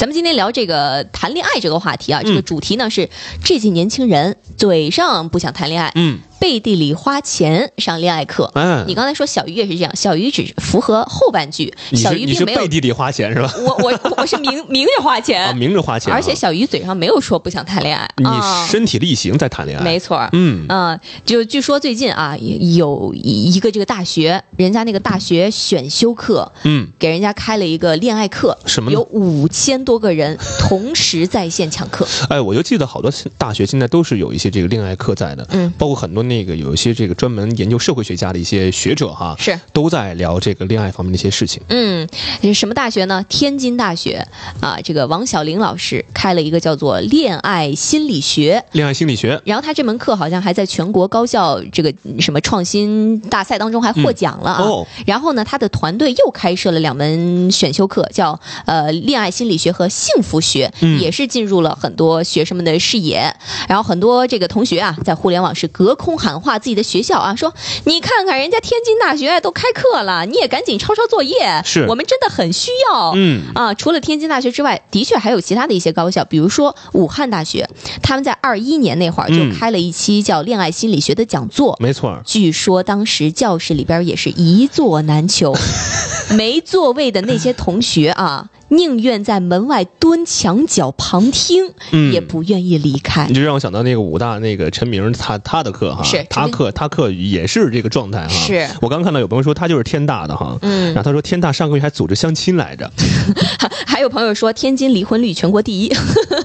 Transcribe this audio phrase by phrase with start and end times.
[0.00, 3.10] 咱们今天聊这个谈恋爱这个话题啊，这个主题呢是
[3.44, 8.50] 这些年轻人嘴上不想谈恋爱，嗯，背地里花钱上恋爱课。
[8.54, 12.68] 哎，你刚才说小鱼也是这样，小鱼只符合后半句，小鱼并没有背。
[12.68, 13.52] 地里花钱是吧？
[13.58, 20.30] 我我我是明 明着花钱，啊，明着花钱啊，而且小鱼嘴上没有说不想谈恋爱你啊，身体力行在谈恋爱，没错儿。
[20.32, 32.06] 嗯，嗯，就据说最近啊，有一个这个大学，人家那个大学选修课，嗯，给人家开了一个恋爱课，什么呢有五千多个人同时在线抢课。
[32.28, 41.60] 哎，我就记得好多大学现在都是有一些这个恋爱课在的，嗯，包括很多那个有一些这个专门研究社会学家的一些学者哈，是都在聊这个恋爱方面的一些事情。
[41.68, 42.08] 嗯，
[42.54, 43.24] 什么大学呢？
[43.28, 44.24] 天津大学
[44.60, 48.64] 啊，这个王小玲老师开了一个叫做恋爱心理学。
[48.70, 54.62] 恋爱心理学，然后他这门课好像还在全国高校这个什么创新大赛当中还获奖了啊。
[54.62, 63.34] 哦然后呢，他的团队又开设了两门选修课，叫呃恋爱心理学和幸福学，嗯也是进入了很多学生们的视野。
[63.68, 67.54] 然后很多这个同学啊，在互联网是隔空喊话自己的学校啊，说
[67.84, 73.12] 你看看人家天津大学都开课了，你也赶紧抄抄作业，是我们真的很需要。
[73.16, 77.68] 嗯，啊，除了天津大学之外，的确还有其他的一些高校，比如说武汉大学，
[78.02, 81.76] 他们在二一年那会儿就嗯开了一期叫“恋爱心理学”的讲座。
[81.80, 85.56] 没错，据说当时教室里边也是一座难求，
[86.36, 93.34] 没座位的那些同学啊，宁愿在门外蹲墙角旁听，嗯也不愿意离开你。
[93.34, 98.28] 就让我想到那个武大那个陈明他他的课哈，是他课他课也是这个状态哈。
[98.28, 102.90] 是我刚看到有朋友说他就是天大的哈，嗯然后他说天大上个月还组织相亲来着，
[103.86, 105.92] 还有朋友说天津离婚率全国第一，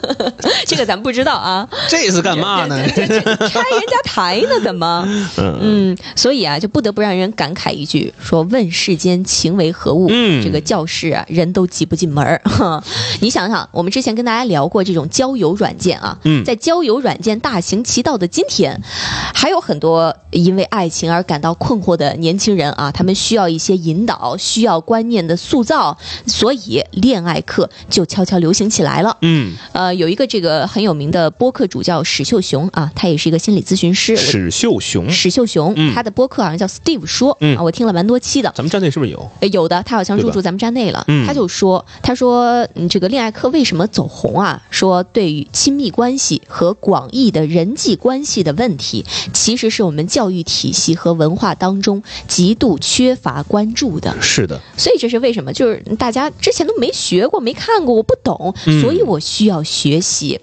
[0.65, 1.67] 这个咱不知道啊。
[1.87, 2.75] 这是干嘛呢？
[2.87, 5.03] 拆人家台呢，怎么？
[5.37, 10.07] 嗯嗯，所以啊，就不得不让人感慨一句：说问世间情为何物？
[10.09, 12.41] 嗯这个教室啊，人都挤不进门儿。
[13.19, 18.81] 你想想，我们之前跟大家聊过这种交友软件啊，嗯在交友软件大行其道的今天，
[19.33, 29.17] 还有很多因为爱情而感到困惑的年轻人啊，他们需要一些引导，需要观念的塑造，所以恋爱课就悄悄流行起来了。
[29.21, 34.15] 嗯，呃，有一个这个很有名的播客主叫史秀雄啊，他也是一个心理咨询师。
[34.15, 38.51] 史秀雄，史秀雄，嗯他的播客好像叫 Steve 说、嗯啊，我听了蛮多期的。
[38.55, 39.29] 咱们站内是不是有？
[39.41, 41.03] 呃有的，他好像入驻咱们站内了。
[41.07, 44.61] 嗯他就说，他说，嗯，这个恋爱课为什么走红啊？
[44.69, 54.15] 说对于亲密关系和广义的人际关系的问题，其实是我们教育体系和文化当中极度缺乏关注的。
[54.21, 55.51] 是的，所以这是为什么？
[55.51, 60.39] 就是大家之前都没学过、没看过，我不懂，嗯所以我需要学习。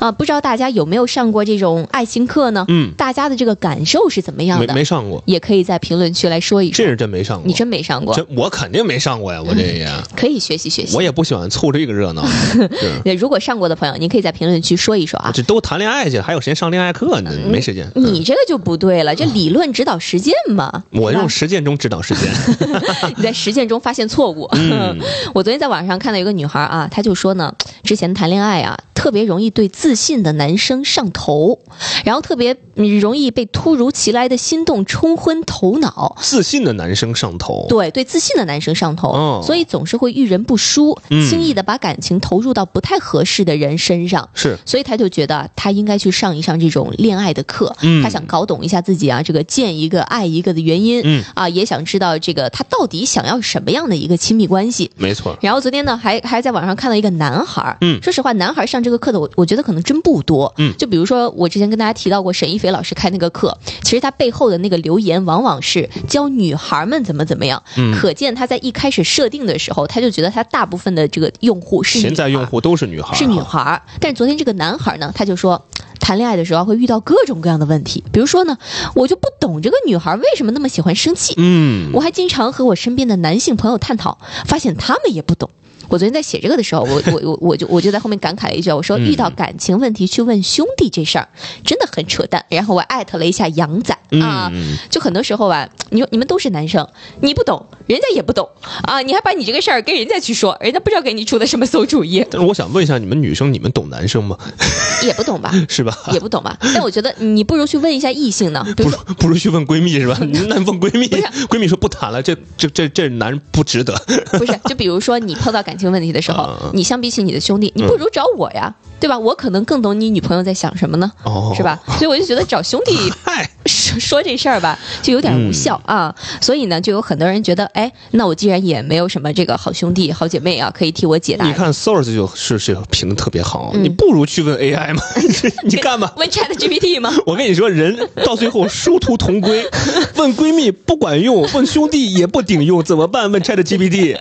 [0.00, 2.64] 啊，不知道大家有没有上过这种爱情课呢？
[2.66, 4.74] 嗯，大家的这个感受是怎么样没的？
[4.74, 6.84] 没上过，也可以在评论区来说一说。
[6.84, 7.46] 这是真没上过。
[7.46, 10.96] 你真没上过，这我肯定没上过呀，我这也， 可以学习学习。
[10.96, 12.26] 我也不喜欢凑这个热闹。
[13.04, 15.30] 对，如果上过的朋友，您可以在评论区说一说啊。
[15.32, 17.30] 这都谈恋爱去，还有时间上恋爱课呢？
[17.48, 17.88] 没时间。
[17.94, 20.84] 你这个就不对了，这理论指导实践嘛。
[20.90, 22.28] 我用实践中指导实践。
[23.16, 24.48] 你在实践中发现错误。
[24.52, 24.98] 嗯
[25.34, 31.58] 我昨天在网上看到一个女孩啊，她就说呢，之前谈恋爱啊，特别容易对自信的男生上头，
[32.06, 36.16] 然后特别嗯容易被突如其来的心动冲昏头脑。
[36.22, 37.66] 自信的男生上头。
[37.68, 44.30] 对，对自信的男生上头，哦所以总是会遇人不淑，嗯轻易的把感情投入到不太合适的人身上。
[44.32, 54.90] 是，所以他就觉得他应该去上一上这种恋爱的课，嗯他想搞懂一下自己啊，这个见一个爱一个的原因，嗯啊，也想知道这个他到底想要什么样的一个亲密关系。
[54.96, 55.36] 没错。
[55.42, 60.74] 然后昨天呢，还还在网上看到一个男孩，嗯说实话，男孩上这个课的我我觉得可能真不多，嗯。
[60.78, 75.64] 就比如说我之前跟大家提到过沈一菲老师开那个课，其实他背后的那个留言往往是教女孩们怎么怎么样，嗯可见他在一开始设定的时候，他就觉得他大部分的这个用户是女孩潜在用户都是女孩，是女孩，但是昨天这个男孩呢，他就说，
[76.00, 78.58] 谈恋爱的时候会遇到各种各样的问题，比如说呢，
[78.94, 85.50] 我就不懂这个女孩为什么那么喜欢生气，嗯，我还经常和我身边的男性朋友探讨，发现他们也不懂。
[85.88, 91.28] 我昨天在写这个的时候，我 我我我就我就在后面感慨了一句，我说嗯遇到感情问题去问兄弟这事儿
[91.64, 92.44] 真的很扯淡。
[92.48, 96.86] 然后我艾特了一下杨仔啊，嗯就很多时候吧，你说你们都是男生，
[97.20, 98.48] 你不懂，人家也不懂
[98.82, 104.36] 啊，你还把你这个事儿跟人家去说，人家不知道给你出的什么馊主意，但是我想问一下，你们女生，你们懂男生吗？
[105.04, 105.96] 也不懂吧， 是吧？
[106.12, 106.56] 也不懂吧。
[106.74, 108.96] 但我觉得你不如去问一下异性呢，不如。
[109.18, 110.18] 不如去问闺蜜是吧？
[110.20, 111.06] 那问闺蜜
[111.48, 113.94] 闺蜜说不谈了，这这这这男人不值得。
[114.32, 118.74] 不是，就比如说你碰到感情问题的时候你相比起你的兄弟，你不如找我呀，
[119.04, 119.18] 对吧？
[119.18, 121.78] 我可能更懂你女朋友在想什么呢，哦是吧？
[121.98, 126.14] 所以我就觉得找兄弟 嗨，说说这事儿吧，就有点无效嗯啊。
[126.40, 131.52] 所以呢，就有很多人觉得，哎，那我既然也没有什么这个好兄弟、好姐妹啊，可以替我解答你。
[131.52, 135.02] 看 Source 就是是评的特别好，嗯你不如去问 AI 嘛，
[135.68, 136.10] 你干嘛？
[136.16, 137.12] 问 Chat GPT 吗？
[137.26, 139.68] 我跟你说，人到最后殊途同归。
[140.16, 143.30] 问闺蜜不管用，问兄弟也不顶用，怎么办？
[143.30, 144.16] 问 Chat GPT。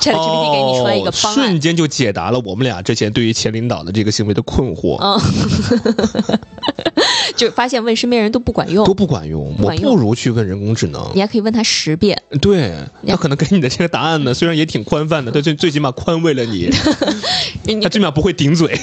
[0.00, 1.60] Chat GPT 给你出来一个方案哦瞬。
[1.60, 5.20] 间就解答了我们俩之前对于前领导的这个行为的困惑，嗯，
[7.36, 9.54] 就发现问身边人都不管用都，不管用。
[9.60, 11.20] 我不如去问人工智能你。
[11.20, 12.20] 还可以问他十遍。
[12.40, 12.72] 对，
[13.06, 16.70] 他可能给你的这个答案呢， 虽然也挺宽泛的，但最最起码宽慰了 你，
[17.64, 18.74] 你他最起码不会顶嘴，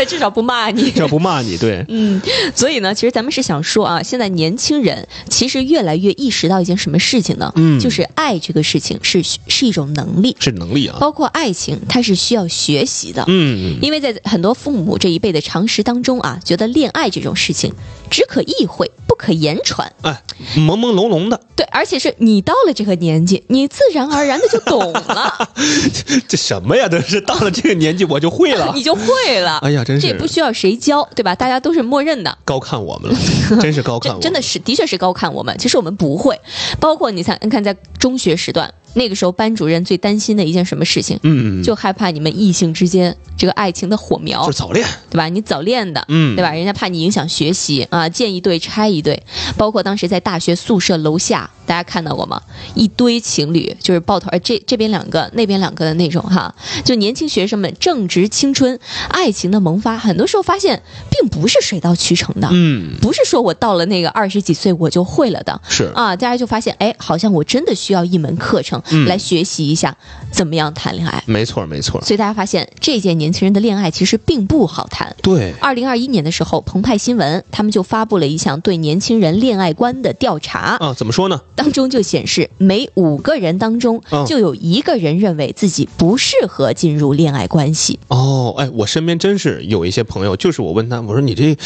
[0.00, 0.90] 他至少不骂你。
[0.90, 1.58] 至少不骂你。
[1.58, 2.18] 对，嗯，
[2.54, 7.52] 所以呢，其实咱们是想说啊，现在年轻人其实越来越意识到一件什么事情呢？
[7.56, 10.96] 嗯就是爱这个事情是是一种能力，是能力啊。
[10.98, 13.24] 包括爱情，它是需要学习的。
[13.28, 17.74] 嗯，因为在很多父母这一辈的常识当中啊，觉得恋爱这种事情
[18.10, 19.92] 只可意会，不可言传。
[20.00, 20.22] 哎，
[20.56, 25.50] 朦朦胧胧的，对，而且是你到了这个年纪，你自然而然的就懂了，
[26.26, 26.88] 这什么呀？
[26.88, 28.82] 这是到了这个年纪我就会了 你。
[28.82, 29.58] 就会了。
[29.58, 31.34] 哎呀，这也是不需要谁教，对吧？
[31.34, 32.36] 大家都是默认的。
[32.44, 33.18] 高看我们了，
[33.60, 34.22] 真是高看我们。
[34.22, 35.56] 真真的是，的确是高看我们。
[35.58, 36.40] 其实我们不会，
[36.78, 44.86] 包括你看，你看在中学时段，那个时候班主任最担心的一件什么事情，嗯，就害怕你们异性之间这个爱情的火苗就是，早恋。
[45.10, 45.28] 对吧？
[45.28, 46.52] 你早恋的，嗯对吧？
[46.52, 49.22] 人家怕你影响学习啊，见一对拆一对。
[49.56, 52.40] 包括当时在大学宿舍楼下，大家看到过吗？
[52.74, 56.54] 一堆情侣就是抱头，呃这这边两个，那边两个的那种哈。
[56.84, 58.78] 就年轻学生们正值青春，
[59.08, 62.48] 爱情的萌发，很多时候发现并不是水到渠成的。
[62.52, 69.96] 嗯，不是说我到了那个二十几岁我就会了的是啊，大家就发现，哎，好像我真的需要一门课程嗯来学习一下
[70.30, 71.22] 怎么样谈恋爱。
[71.26, 72.00] 没错没错。
[72.02, 75.14] 所以大家发现，这届年轻人的恋爱其实并不好谈。
[75.22, 81.40] 对，二零二一年的时候，澎湃新闻他们就发布了一项对年轻人恋爱观的调查，啊，怎么说呢？
[81.54, 87.98] 当中就显示，每五个人当中嗯就有一个人认为自己不适合进入恋爱关系。
[88.08, 91.56] 哦，哎，我身边真是有一些朋友，就是我问他，我说你这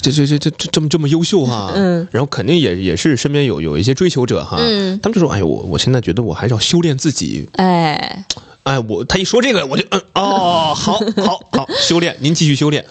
[0.00, 4.98] 这这这这这这这么这么优秀哈、嗯，然后肯定也也是身边有有一些追求者哈，嗯。
[5.02, 8.24] 他们就说，哎呦，我我现在觉得我还是要修炼自己，哎，
[8.64, 12.84] 哎，我他一说这个，我就嗯哦，好 好好，修炼，您继续修炼，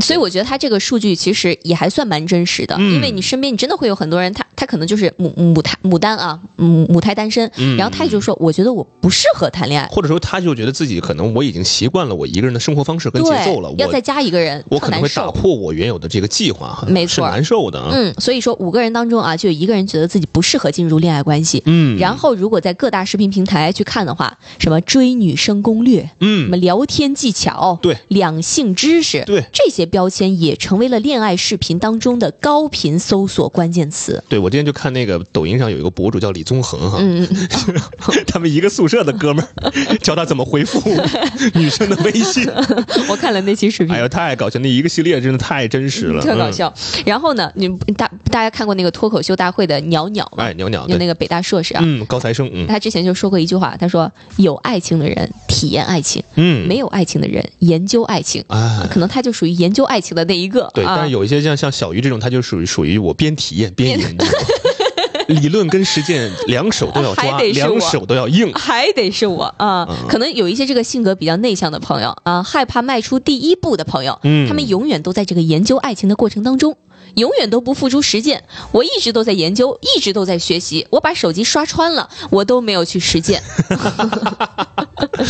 [0.00, 2.94] 所以我觉得他这个数据其实也还算蛮真实的，嗯。
[2.94, 7.76] 因为你身边你真的会有很多人，他他可能就是母母胎牡丹啊，母母胎单身，嗯。
[7.76, 15.30] 然后他也就说，我觉得我不适合谈恋爱，或者说他就觉得自己可能我已经习惯了我一个人的生活方式跟节奏了，对，要再加一个人，我可能会打。
[15.30, 17.24] 破我原有的这个计划哈，没错。
[17.24, 21.62] 是难受的啊，嗯，所以说五个人当中啊，就有一个人觉得自己不适合进入恋爱关系。
[21.66, 34.22] 嗯，然后，如果在各大视频平台去看的话，什么追女生攻略，嗯什么嗯，聊天技巧，对两性知识，对这些标签也成为了恋爱视频当中的高频搜索关键词。
[34.28, 37.80] 对我之前就看那个抖音上有一个博主叫李宗恒哈，嗯，嗯
[38.26, 39.72] 他们一个宿舍的哥们儿
[40.02, 40.80] 教他怎么回复
[41.54, 44.00] 女生的微信，嗯我看了那期视频哎。
[44.00, 44.58] 呦，太搞笑！
[44.60, 46.24] 那一个系列真的太真实了，嗯。
[46.24, 46.72] 特搞笑。
[47.04, 50.44] 然后呢，你大大家看过那个脱口秀大会的鸟鸟吗？
[50.44, 60.70] 哎，鸟鸟对，就那个北大硕士啊，嗯，高材生，嗯他之前就说过一句话，他说：“有爱情的人体验爱情，嗯，没有爱情的人研究爱情。”啊，可能他就属于研究爱情的那一个。
[60.74, 64.24] 对，啊、但是有一些像像小鱼这种，他就属于属于我边体验边研究，
[65.28, 68.52] 理论跟实践两手都要抓，两手都要硬。
[68.54, 76.76] 还得是我啊、嗯可能有一些这个性格比较内向的朋友啊，害怕迈出第一步的朋友，嗯他们永远都在这个研究爱情的过程当中，
[77.16, 78.42] 永远都不付诸实践。
[78.72, 83.42] 我一直都在研究，一直都在学习，我把手机刷穿了，我都没有去实践。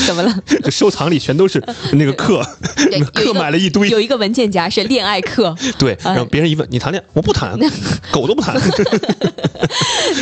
[0.06, 0.34] 怎么了？
[0.62, 1.62] 这收藏里全都是
[1.94, 2.42] 那个课，
[3.14, 3.88] 课买了一堆。
[3.88, 5.54] 有一个文件夹是恋爱课。
[5.78, 7.58] 对，哎然后别人一问你谈恋爱，我不谈，
[8.12, 8.54] 狗都不谈。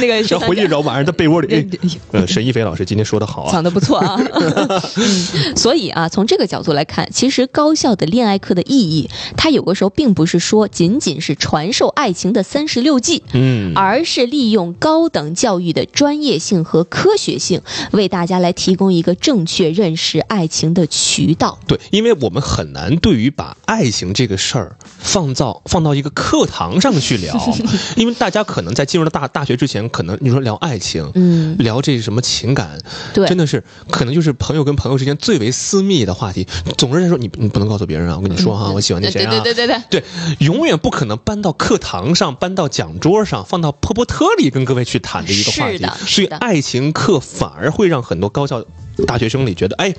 [0.00, 1.69] 那个然后回去找晚上在被窝里，
[2.12, 4.19] 呃，沈一飞老师今天说的好啊，讲的不错啊。
[4.97, 21.59] 嗯，所以啊，从这个角度来看，其实高校的恋爱课的意义，它有的时候并不是说仅仅是传授爱情的三十六计，嗯，而是利用高等教育的专业性和科学性，为大家来提供一个正确认识爱情的渠道。
[21.66, 27.35] 对，因为我们很难对于把爱情这个事儿放到放到一个课堂上去聊，
[27.97, 32.78] 因为大家可能在进入了大大学之前，可能你说聊爱情，嗯，聊这什么情感，
[33.12, 36.47] 对，真的是可能就是朋友跟朋友之间最为私密的话题。
[36.78, 45.87] 总之来说，你你不能告诉别人啊，我跟你说哈，我喜欢那谁啊，对对对对对，对，永远不可能搬到课堂上，搬到讲桌上，放到坡坡特里跟各位去谈的一个话题。
[46.06, 48.64] 所以爱情课反而会让很多高校
[49.06, 49.94] 大学生里觉得，哎。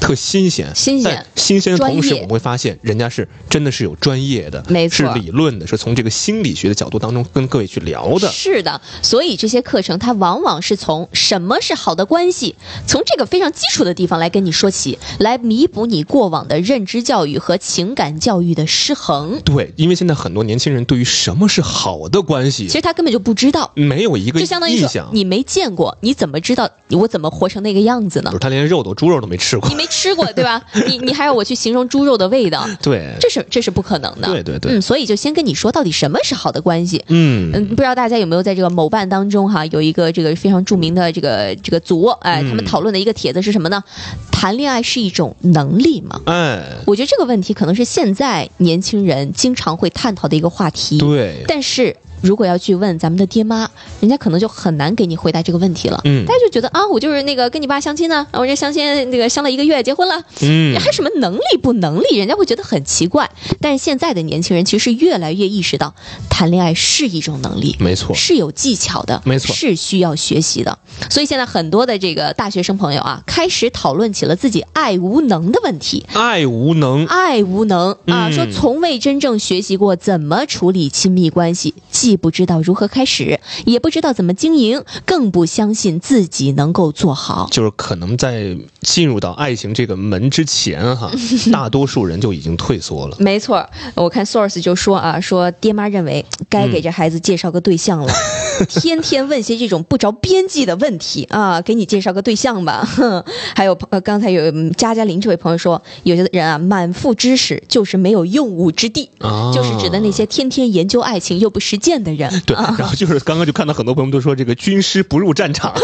[0.00, 8.30] 特新鲜，新鲜，新鲜的同时，我们会发现人家是真的是有专业的，没错，是理论的，是从这个心理学的角度当中跟各位去聊的。
[8.30, 12.54] 是的，所以这些课程它往往是从什么是好的关系，
[12.86, 19.40] 从这个非常基础的地方来跟你说起，来弥补你过往的认知教育和情感教育的失衡。
[19.44, 28.30] 对，因为现在很多年轻人对于什么是好的关系，其实他根本就不知道，没有一个就相当于说你没见过，你怎么知道我怎么活成那个样子呢？
[28.30, 30.62] 就是他连肉都猪肉都没吃过，你没吃过对吧？
[30.86, 32.66] 你你还要我去形容猪肉的味道？
[32.82, 34.28] 对，这是这是不可能的。
[34.28, 37.04] 对对对，嗯，所以就先跟你说到底什么是好的关系。
[37.08, 43.82] 嗯嗯，不知道大家有没有在这个某办当中哈，有一个这个非常著名的这个这个组，哎，他们讨论的一个帖子是什么呢？
[44.30, 46.20] 谈恋爱是一种能力吗？
[46.26, 50.98] 哎，我觉得这个问题可能是现在年轻人经常会探讨的一个话题。
[50.98, 51.96] 对，但是。
[52.20, 53.68] 如果要去问咱们的爹妈，
[54.00, 56.00] 人家可能就很难给你回答这个问题了。
[56.04, 63.30] 嗯，大家就觉得啊，我就是那个跟你爸相亲呢，我这相亲那个相了一个月结婚了，嗯，还什么能力不能力，人家会觉得很奇怪。
[63.60, 65.94] 但是现在的年轻人其实越来越意识到，
[66.28, 70.78] 谈恋爱是一种能力，没错，是有技巧的，没错，是需要学习的。
[71.10, 76.04] 所以现在很多的这个大学生朋友啊，开始讨论起了自己爱无能的问题。
[76.12, 81.74] 爱无能，爱无能啊，说从未真正学习过怎么处理亲密关系，
[82.06, 82.86] 既不知道如何。
[82.86, 87.48] 开始也不知道怎么经营，更不相信自己能够做好。
[87.50, 91.10] 就是可能在进入到爱情这个门之前，哈，
[91.52, 93.16] 大多数人就已经退缩了。
[93.20, 98.12] 没错，我看 source 就说啊，说爹妈认为该给这孩子介绍个对象了，
[98.70, 102.88] 天天问些这种不着边际的问题啊，给你介绍个对象吧。
[102.96, 103.22] 哼，
[103.56, 109.10] 还有呃，刚才有佳佳林这位朋友说，有些人啊，满腹知识就是没有用武之地，
[109.52, 112.30] 就是指的那些天天研究爱情又不实践的人。
[112.46, 112.54] 对。
[112.56, 115.74] 然后就是刚刚就看到很多朋友都说这个军师不入战场，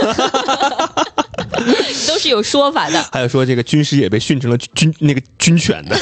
[2.08, 3.02] 都是有说法的。
[3.12, 5.96] 还有说这个军师也被训成了军那个军犬的。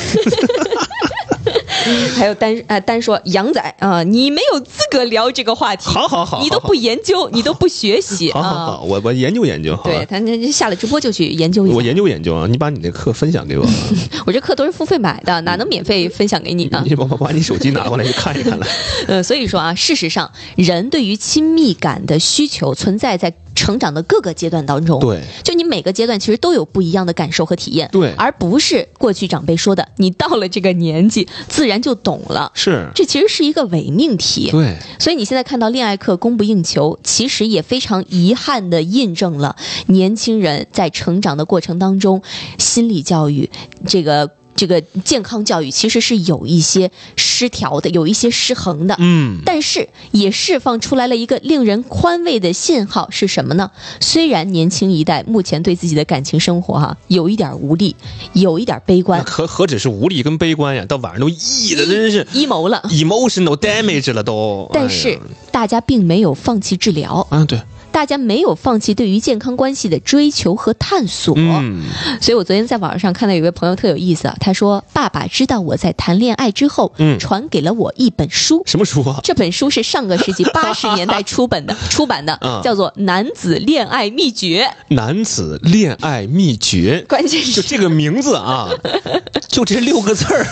[2.16, 5.88] 还有单啊单说杨仔啊，你没有资格聊这个话题。
[5.90, 8.32] 好好好，你都不研究， 你都不学习。
[8.32, 9.78] 好好好，我我研究研究。
[9.84, 11.76] 对他那下了直播就去研究一下。
[11.76, 13.66] 我研究研究啊，你把你那课分享给我。
[14.26, 16.82] 我这课都是付费买的，哪能免费分享给你呢？
[16.86, 18.66] 你把把把你手机拿过来去看一看来。
[19.06, 23.32] 呃，所以说啊，事实上，人对于亲密感的需求存在在。
[23.54, 42.22] 成长的各个阶段当中，对，就你每个阶段其实都有不一样的感受和体验，对，而不是过去长辈说的，你到了这个年纪自然就懂了，是，这其实是一个伪命题，对，所以你现在看到恋爱课供不应求，其实也非常遗憾的印证了年轻人在成长的过程当中，
[42.58, 43.50] 心理教育
[43.86, 44.30] 这个。
[44.54, 53.70] 这个健康教育其实是有一些失调的，有一些失衡的，嗯，但是也释放出来了一个令人宽慰的信号是什么呢？
[54.00, 57.96] 虽然年轻一代目前对自己的感情生活哈有一点无力，
[58.32, 64.68] 有一点悲观，何何止是无力跟悲观呀，到晚上都 E 的真是 emo 了，emotional damage 了都。
[64.72, 65.18] 但是
[65.50, 67.26] 大家并没有放弃治疗。
[67.30, 67.60] 嗯，对。
[67.92, 71.82] 大家没有放弃对于健康关系的追求和探索，嗯，
[72.20, 79.20] 所以我昨天在网上看到有位朋友特有意思啊，他说：“爸爸知道我在谈恋爱之后，嗯，传给了我一本书，什么书啊？
[79.22, 84.70] 这本书是上个世纪 八十年代出本的，出版的，叫做《男子恋爱秘诀》。
[84.94, 87.60] 男子恋爱秘诀，关键是。
[87.60, 88.68] 就这个名字啊，
[89.48, 90.46] 就这六个字儿，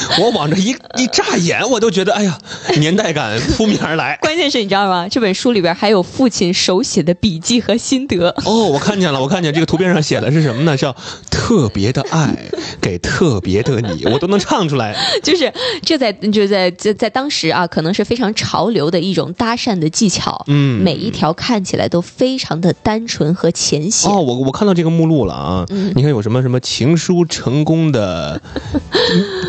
[0.18, 2.38] 我往这一一眨眼，我都觉得哎呀，
[2.78, 4.16] 年代感扑面而来。
[4.22, 5.06] 关键是你知道吗？
[5.10, 6.38] 这本书里边还有父亲。
[6.38, 10.76] 亲手写的笔记和心得哦，我看见了，我看见这个图片上写的是什么呢？
[10.78, 10.94] 叫
[11.28, 12.32] 特别的爱
[12.80, 14.94] 给特别的你，我都能唱出来。
[15.20, 15.52] 就是
[15.82, 20.44] 这在就在在在当时啊，可能是非常潮流的一种搭讪的技巧。
[20.46, 24.08] 嗯，每一条看起来都非常的单纯和浅显。
[24.08, 28.40] 哦，我我看到这个目录了啊，你看有什么什么情书成功的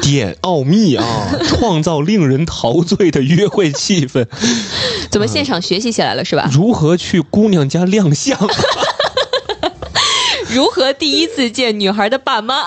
[0.10, 1.06] 点奥秘啊，
[1.46, 4.26] 创造令人陶醉的约会气氛。
[5.12, 6.50] 怎么现场学习起来了是吧？
[6.52, 8.36] 如何去姑娘家亮相？
[10.56, 12.64] 如何第一次见女孩的爸妈？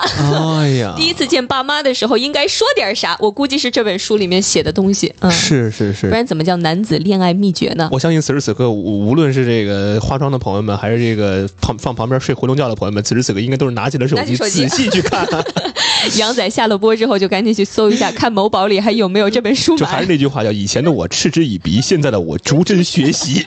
[0.61, 3.17] 哎呀， 第一次见爸妈的时候应该说点啥？
[3.19, 5.13] 我估计是这本书里面写的东西。
[5.19, 7.89] 嗯，是是是，不然怎么叫男子恋爱秘诀呢？
[7.91, 15.27] 我相信此时此刻，无无论是这个化妆的朋友们，还是这个旁放旁边睡回笼觉的朋友们，此时此刻应该都是拿起了手机仔细去看。
[16.17, 20.07] 杨仔下了播之后就赶紧去搜一下，看某宝里还有没有这本书就还是。
[20.07, 23.45] 那句话，叫以前的我嗤之以鼻，现在的我逐帧学习。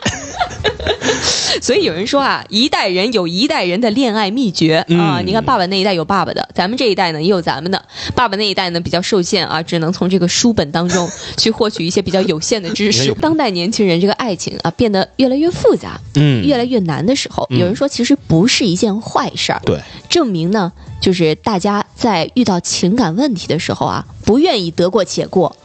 [1.62, 5.20] 所以有人说啊，一代人有一代人的恋爱秘诀、啊。
[5.20, 7.82] 嗯你看爸爸那一代有爸爸的，咱们这一代呢也有咱们的。
[8.14, 13.12] 爸爸那一代呢比较受限啊，只能从这个书本当中 去获取一些比较有限的知识。
[13.14, 19.60] 当代年轻人这个爱情啊变得越来越复杂，嗯越来越难的时候，嗯有人说其实不是一件坏事儿。
[19.64, 25.56] 对，证明呢，就是大家在遇到情感问题的时候啊，不愿意得过且过。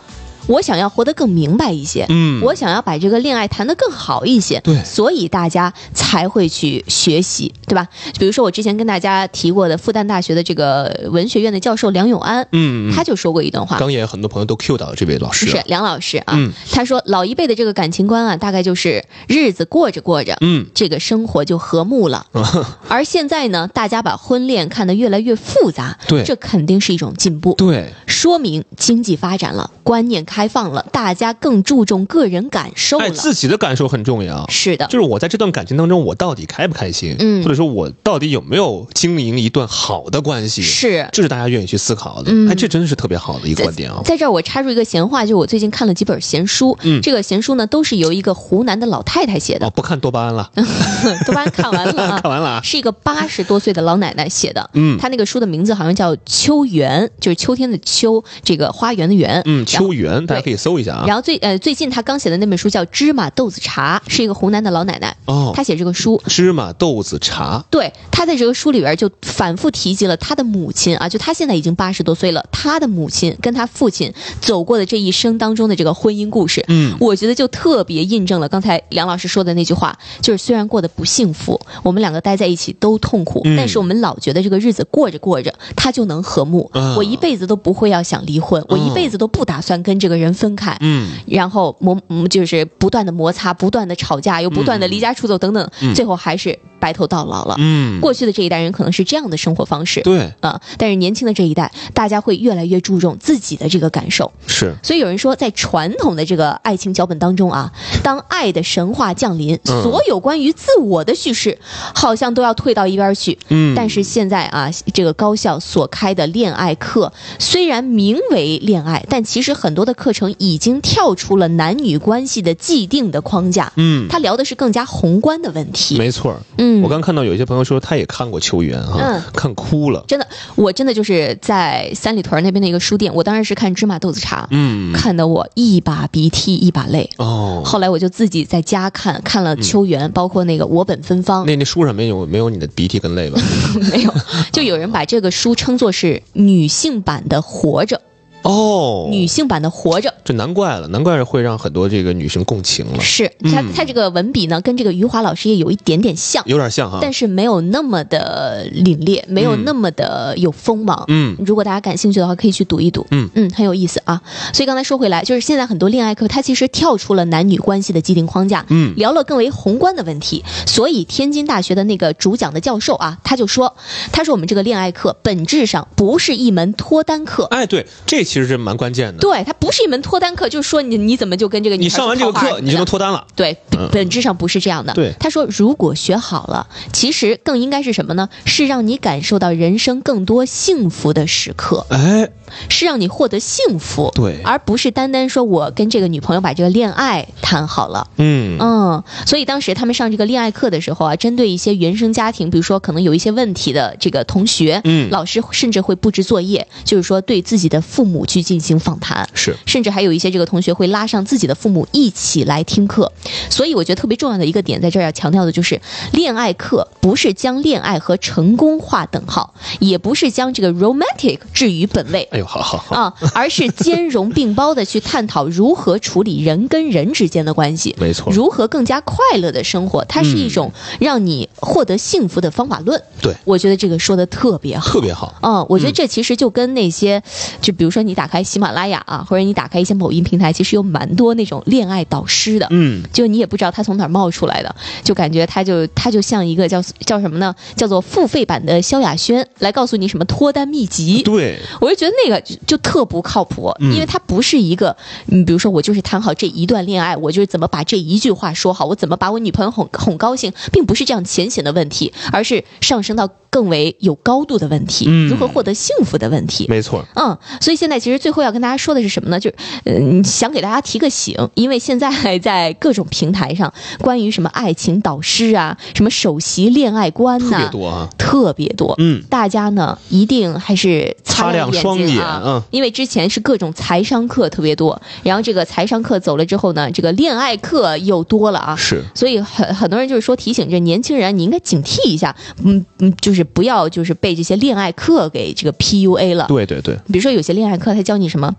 [0.47, 2.41] 我想要活得更明白一些，嗯。
[2.41, 4.83] 我想要把这个恋爱谈得更好一些，对。
[4.83, 7.87] 所以大家才会去学习，对吧？
[8.19, 15.45] 比如说我之前跟大家提过的复旦大学的这个文学院的教授梁永安，嗯，他就说过一段话，刚也很多朋友都 Q 到了这位老师。
[15.45, 15.51] 了。
[15.51, 16.51] 是梁老师啊，嗯。
[16.71, 22.25] 他说老一辈的这个感情观啊，大概就是日子过着过着，嗯，这个生活就和睦了。
[22.87, 26.23] 而现在呢，大家把婚恋看得越来越复杂，对。
[26.23, 33.13] 这肯定是一种进步，对，说明经济发展了，观念开放了，大家更注重个人感受哎，了。
[33.13, 34.47] 自己的感受很重要。
[34.49, 37.17] 是的，就是我在这段感情当中，我到底开不开心？
[37.19, 40.61] 嗯或者说我到底有没有经营一段好的关系？
[40.61, 41.09] 是。
[41.11, 42.31] 这是大家愿意去思考的。
[42.31, 44.01] 嗯哎，这真是特别好的一个观点啊！
[44.05, 50.49] 在这儿我插入一个闲话，就我最近看了几本闲书，嗯这个闲书呢都是由一个湖南的老太太写的，哦，不看多巴胺了，
[51.25, 52.61] 多巴胺看完了啊， 看完了啊。
[52.63, 54.69] 是一个八十多岁的老奶奶写的。
[54.73, 59.41] 嗯她那个书的名字好像叫《秋园》，就是秋天的秋，这个花园的园。
[59.45, 61.05] 嗯，秋园大家可以搜一下啊。
[61.07, 66.21] 然后最呃最近他刚写的那本书叫《芝麻豆子茶》，是一个湖南的老奶奶，哦，她写这个书。
[66.27, 76.63] 芝麻豆子茶，对，她在这个书里边就反复提及了她的母亲啊，就她现在已经八十多岁了，她的母亲跟她父亲走过的这一生当中的这个婚姻故事。
[76.67, 86.69] 嗯我觉得就特别印证了刚才梁老师说的那句话，就是虽然过得不幸福，我们两个待在一起都痛苦，嗯但是我们老觉得这个日子过着过着，他就能和睦。
[86.73, 90.75] 啊我一辈子都不会要想离婚，我一辈子都不打算跟这个人分开。
[90.81, 97.55] 嗯，然后磨嗯就是不断的摩擦，不断的吵架，又不断的离家出走等等，嗯最后还是白头到老了。
[97.59, 100.01] 嗯，过去的这一代人可能是这样的生活方式。
[100.01, 104.29] 对，啊，但是年轻的这一代，大家会越来越注重自己的这个感受。
[104.47, 107.71] 是，所以有人说，在传统的这个爱情脚本当中啊，
[108.03, 111.57] 当爱的神话降临，嗯所有关于自我的叙事
[111.93, 113.37] 好像都要退到一边去。
[113.49, 123.71] 嗯，但是现在啊，这个高校所开的恋爱课，虽然名为恋爱，但其实很多的课程已经跳出了男女关系的既定的框架。
[123.75, 125.97] 嗯，他聊的是更加宏观的问题。
[125.97, 126.39] 没错儿。
[126.79, 130.03] 嗯，我刚看到有一些朋友说他也看过《秋园》哈嗯，看哭了。
[130.07, 137.09] 真的，我真的就是在三里屯那边的一个书店，我当时是看芝麻豆子茶，嗯，看得我一把鼻涕一把泪。
[137.17, 143.41] 哦，后来我就自己在家看，看了《秋园》包括那个《我本芬芳》，那那书上没有没有你的鼻涕跟泪吧？
[143.91, 144.13] 没有，
[144.51, 147.97] 就有人把这个书称作是女性版的《活着》，
[148.43, 150.09] 哦，女性版的《活着》。
[150.23, 156.99] 这难怪了，难怪会让很多这个女生共情了，是他嗯他这个文笔呢，跟这个余华老师也有一点点像，有点像哈。
[157.01, 161.05] 但是没有那么的凛冽，没有那么的有锋芒。
[161.07, 163.05] 嗯如果大家感兴趣的话，可以去读一读。
[163.11, 164.21] 嗯嗯，很有意思啊。
[164.53, 170.43] 所以刚才说回来，就是现在很多恋爱课，它其实跳出了男女关系的既定框架，嗯聊了更为宏观的问题。
[170.65, 173.75] 所以天津大学的那个主讲的教授啊，他就说，
[174.11, 177.45] 他说我们这个恋爱课本质上不是一门脱单课。
[177.45, 179.19] 哎，对，这其实是蛮关键的。
[179.19, 183.27] 对，它不是一门脱单课，就是说你你怎么就跟这个你上完这个课，你就能脱单了。
[183.35, 184.93] 对，嗯本质上不是这样的。
[184.93, 188.29] 对他说，如果学好了，其实更应该是什么呢？
[188.45, 192.29] 是让你感受到人生更多幸福的时刻，哎，
[192.69, 198.07] 是让你获得幸福，对而不是单单说我跟这个女朋友把这个恋爱谈好了。
[198.15, 209.27] 嗯嗯，所以当时他们上这个恋爱课的时候啊，针对一些原生家庭，比如说可能有一些问题的这个同学，嗯老师甚至会布置作业，就是说对自己的父母去进行访谈。
[209.33, 213.11] 是，甚至还有一些这个同学会拉上自己的父母一起来听课，
[213.49, 215.79] 所以我觉得特别重要的一个点在这儿要强调的就是，
[216.13, 222.27] 恋爱课不是将恋爱和成功划等号，也不是将这个 romantic 置于本位。
[222.31, 233.01] 哎呦，好好好，啊，而是兼容并包的去探讨如何处理人跟人之间的关系， 没错如何更加快乐的生活，它是一种让你获得幸福的方法论。
[233.21, 234.91] 对，我觉得这个说的特别好。
[234.91, 235.35] 特别好。
[235.41, 237.21] 嗯，我觉得这其实就跟那些，
[237.61, 242.67] 就比如说你你打开喜马拉雅啊，或者你打开一些某音平台，其实有蛮多那种恋爱导师的。
[242.69, 247.55] 嗯，就你也不知道他从哪儿冒出来的，就感觉他就他就像一个叫叫什么呢？
[247.77, 251.23] 叫做付费版的萧亚轩，来告诉你什么脱单秘籍。
[251.23, 254.95] 对，我就觉得那个就就特不靠谱，嗯因为他不是一个，
[255.27, 266.65] 嗯，比如说我就是谈好这一段恋爱，我就是怎么把这一句话说好，我怎么把我女朋友哄哄高兴，并不是这样浅显的问题，而是上升到更为有高度的问题，嗯如何获得幸福的问题。
[266.67, 269.39] 没错，嗯，所以现在其实最后要跟大家说的是什么呢？
[269.39, 278.09] 就是，嗯、想给大家提个醒，因为现在在各种平台上，关于什么爱情导师啊，什么首席恋爱观特、别多啊。
[278.17, 278.95] 特别多。
[278.97, 288.75] 嗯，大家呢一定还是擦亮双眼睛啊，嗯因为之前是各种财商课特别多，然后这个财商课走了之后呢，这个恋爱课又多了啊。
[288.75, 296.45] 是，所以很很多人就是说提醒这年轻人，你应该警惕一下，嗯嗯，就是不要就是被这些恋爱课给这个 PUA 了。
[296.47, 298.55] 对对对，比如说有些恋爱课，他教你什么？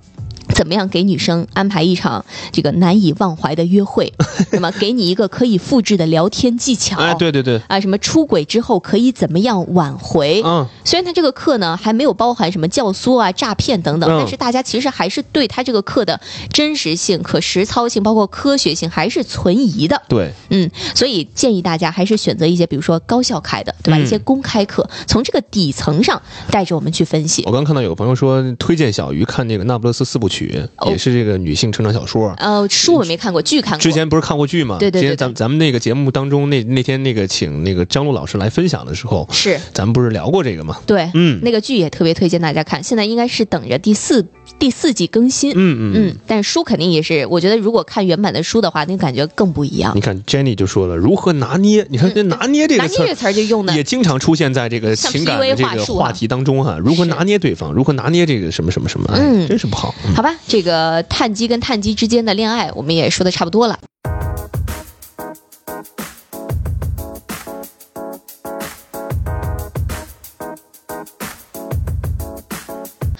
[0.54, 4.12] 怎么样给女生安排一场这个难以忘怀的约会？
[4.52, 6.96] 那么给你一个可以复制的聊天技巧？
[6.98, 10.42] 哎，对对对，啊，什么出轨之后可以怎么样挽回？
[10.44, 16.20] 嗯，虽然他这个课呢还没有包含什么教唆啊、诈骗等等，嗯但是大家其实还是对他这个课的
[16.52, 20.02] 真实性、可实操性，包括科学性还是存疑的。
[20.08, 23.98] 对，嗯，所以建议大家还是选择一些，比如说高校开的，对吧？
[23.98, 27.52] 嗯一些公开课，从这个底层上带着我们去分析我。
[27.52, 30.41] 刚看到有个朋友说推荐小鱼看那个《那不勒斯四部曲》，
[30.78, 32.34] 哦也是这个女性成长小说。
[32.38, 33.78] 呃，书我没看过，剧看过。
[33.78, 34.76] 之前不是看过剧吗？
[34.78, 40.78] 对对对之前咱咱们那个节目当中，那那天那个请那个张璐老师来分享的时候，是咱们不是聊过这个吗？
[40.86, 44.26] 对，嗯那个剧也特别推荐大家看，现在应该是等着第四
[44.58, 45.52] 第四季更新。
[45.52, 50.00] 嗯嗯嗯，但书肯定也是，我觉得如果看原版的书的话，那感觉更不一样你。
[50.00, 51.86] 看 Jenny 就说了，如何拿捏？
[51.90, 53.20] 你看这拿捏这个词儿嗯拿捏这。
[53.20, 59.94] 词儿就用的也经常出现在这个情感的这个话题当中哈、如何拿捏对方，如何拿捏这个什么什么什么，哎嗯真是不好。
[60.06, 63.78] 嗯好吧，这个碳基跟碳基之间的恋爱，我们也说的差不多了。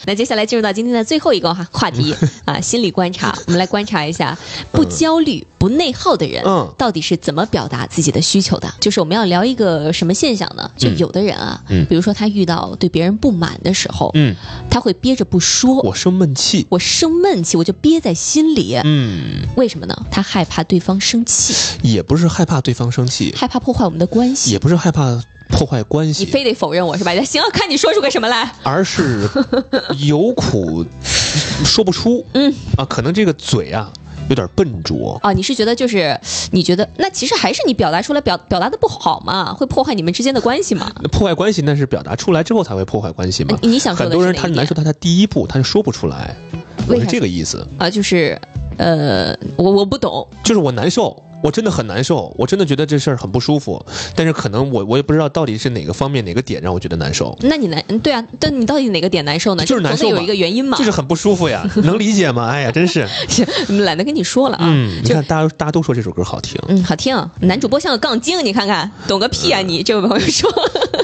[0.06, 3.36] 那接下来进入到今天的最后一个哈话题 啊，心理观察。
[3.46, 4.36] 我们来观察一下，
[4.70, 8.72] 不焦虑、不内耗的人，嗯到底是怎么表达自己的需求的？
[8.80, 10.70] 就是我们要聊一个什么现象呢？
[10.76, 14.34] 就嗯有的人啊，嗯比如说他遇到对别人不满的时候，嗯，
[14.70, 16.66] 他会憋着不说，我生闷气。
[16.70, 18.76] 我生闷气，我就憋在心里。
[18.84, 20.06] 嗯，为什么呢？
[20.10, 24.50] 他害怕对方生气，也不是害怕对方生气，害怕破坏我们的关系。
[24.50, 25.20] 也不是害怕
[25.52, 27.14] 破坏关系，你非得否认我是吧？
[27.24, 28.52] 行，看你说出个什么来。
[28.64, 29.28] 而是
[30.04, 30.84] 有苦
[31.64, 32.24] 说不出。
[32.32, 33.92] 嗯啊，可能这个嘴啊
[34.28, 35.18] 有点笨拙。
[35.22, 36.18] 啊，你是觉得就是
[36.50, 40.90] 你觉得那其实还是你表达出来表表达的不好嘛，会破坏你们之间的关系嘛？
[41.12, 43.56] 破坏关系那是表达出来之后才会破坏关系嘛？
[43.62, 46.34] 你想说很多人他难受，他的第一步他就说不出来，
[46.88, 48.40] 我是这个意思，啊，就是
[48.78, 51.22] 呃，我我不懂，就是我难受。
[51.42, 59.64] 我真的很难受，我真的觉得这事儿很不舒服，但是可能我我也不知道到底是哪个方面哪个点让我觉得难受，那你难嗯对啊，但你到底哪个点难受呢？
[59.64, 62.48] 就是难受有一个原因嘛，就是很不舒服呀， 能理解吗？
[62.50, 63.06] 哎呀，真是，
[63.84, 64.64] 懒得跟你说了啊。
[64.66, 67.12] 嗯，你就看大家大家都说这首歌好听，嗯，好听。
[67.40, 69.82] 男主播像个杠精，你看看，懂个屁啊你！
[69.82, 70.50] 这位朋友说，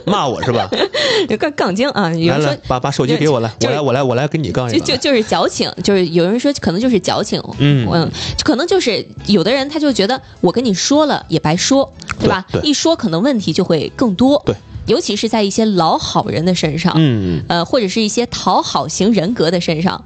[0.07, 0.68] 骂我是吧？
[1.38, 4.87] 杠杠精啊，有人说来来，把把手机给我来，我来我来我来跟你杠一杠。
[4.87, 8.11] 就就就是矫情，就是有人说可能就是矫情，嗯
[8.44, 12.44] 可能就是有的人他就觉得我跟你说了也白说，对吧？
[12.52, 14.54] 对对一说可能问题就会更多，对，
[14.86, 20.04] 尤其是在一些老好人的身上，嗯，呃，或者是一些讨好型人格的身上，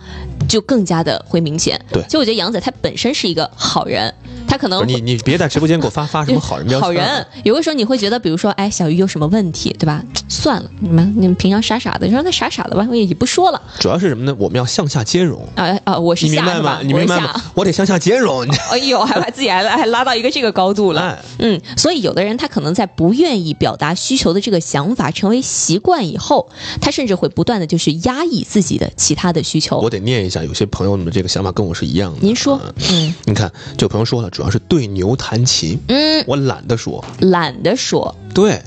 [0.48, 1.80] 就更加的会明显。
[1.92, 4.14] 对其实我觉得杨仔他本身是一个好人，
[4.52, 6.82] 他可能你你别在直播间给我发 发什么好人标签。
[6.82, 10.04] 好人，有的时候你会觉得，比如说，哎，小鱼有什么问题，对吧？
[10.28, 13.62] 算了，你们你们平常傻傻的，你说他傻傻的吧，我也不说了。
[13.78, 14.36] 主要是什么呢？
[14.38, 16.80] 我们要向下兼容，啊啊，我是你明白吗？？
[16.82, 17.34] 你明白吗？
[17.54, 18.46] 我得向下兼容。
[18.46, 21.00] 你 哎呦，还把自己还还拉到一个这个高度了。
[21.00, 26.50] 哎，嗯，所以有的人他可能在不愿意表达需求的这个想法成为习惯以后，
[26.82, 29.88] 他甚至会不断的就是压抑自己的其他的需求我。
[29.88, 32.18] 得念一下，有些朋友们的这个想法跟我是一样的。
[32.20, 37.04] 您说啊，嗯你看，这个朋友说了，主要是对牛弹琴，嗯，我懒得说。
[37.20, 38.60] 懒得说，对，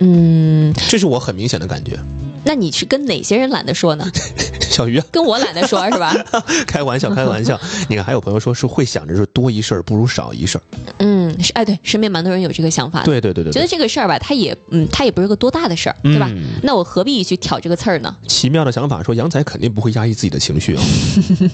[0.00, 1.98] 嗯，这是我很明显的感觉。
[2.44, 4.10] 那你是跟哪些人懒得说呢？
[4.68, 6.12] 小鱼啊，跟我懒得说是吧？
[6.66, 7.60] 开玩笑，开玩笑。
[7.88, 10.58] 你看，还有朋友说是会想着是多一事不如少一事。
[10.98, 16.28] 嗯，嗯，是哎，对，身边蛮多人有这个想法的，对对对对对，觉得这个事儿吧，它也嗯，它也不是个多大的事儿，对吧？
[16.32, 18.16] 嗯那我何必去挑这个刺儿呢？
[18.26, 20.82] 奇妙的想法说，杨仔肯定不会压抑自己的情绪啊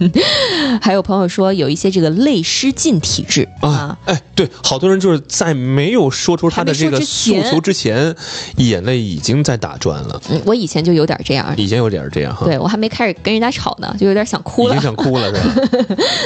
[0.83, 3.99] 还有朋友说有一些这个泪失禁体质啊啊！
[4.07, 8.15] 哎，对，好多人就是在没有说出他的这个诉求之前，
[8.57, 10.21] 眼泪已经在打转了。
[10.31, 14.83] 嗯，我以前就有点这样，以前有点这样哈，对我还没开始跟人家吵呢，就有点想哭了已经。
[14.83, 15.41] 想哭了是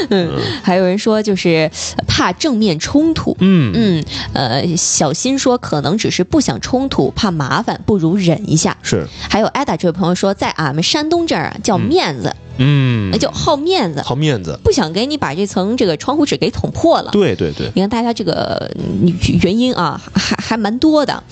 [0.08, 0.28] 吧？
[0.62, 3.36] 还有人说就是呃怕正面冲突。
[3.42, 3.72] 嗯。
[3.74, 8.76] 嗯，呃，小新说可能只是不想冲突，怕麻烦，不如忍一下。
[8.82, 13.10] 是，还有艾达这位朋友说，在俺们山东这儿啊叫面子，嗯。
[13.12, 17.10] 那，就好面子，好面子，不想给你把这层这个窗户纸给捅破了。
[17.12, 19.12] 对对对，你看大家这个嗯
[19.42, 21.22] 原因啊， 还还蛮多的，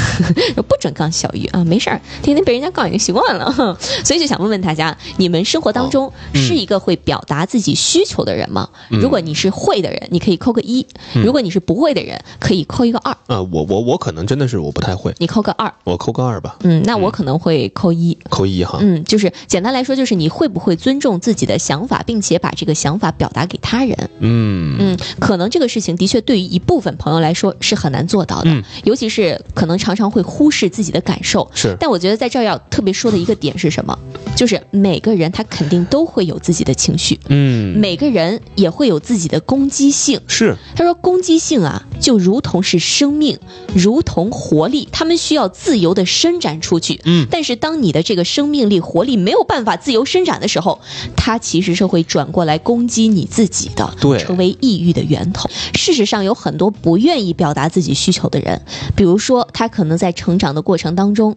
[0.68, 6.40] 不准杠小鱼啊，没事儿，天天被人家杠已经习惯了，哼 所以就想问问大家，你们生活当中嗯。
[6.40, 8.68] 是一个会表达自己需求的人吗？
[8.90, 8.98] 嗯。
[9.00, 10.84] 如果你是会的人，你可以扣个一；
[11.22, 15.72] 如果你是不会的人，可以扣一个二，啊，我我我可能真的是我不太会，你扣个二。
[15.84, 18.16] 我扣个二吧，嗯，那我可能会扣一。
[18.28, 18.78] 扣一哈。
[18.80, 23.96] 嗯，就是简单来说，就是你会不会尊重自己的想法，并且把这个想法表达给他人？
[24.20, 31.50] 嗯嗯，可能这个事情的确对于一部分朋友来说是很难做到的，嗯尤其是可能常常会忽视自己的感受。
[31.54, 33.98] 是但我觉得在这儿要特别说的一个点是什么？
[34.36, 40.20] 就是每个人他肯定都会有自己的情绪，嗯每个人也会有自己的攻击性。
[40.28, 43.38] 是他说，攻击性啊，就如同是生命，
[43.74, 47.00] 如同活力，他们需要自由的伸展出去。
[47.04, 50.80] 嗯但是当你的这个生命力、活力没有办法自由伸展的时候，
[51.16, 55.48] 它其实是会转过来攻击你自己的，对成为抑郁的源头。
[55.74, 58.60] 事实上，有很多不愿意表达自己需求的人，
[58.96, 61.36] 比如说他可能在成长的过程当中，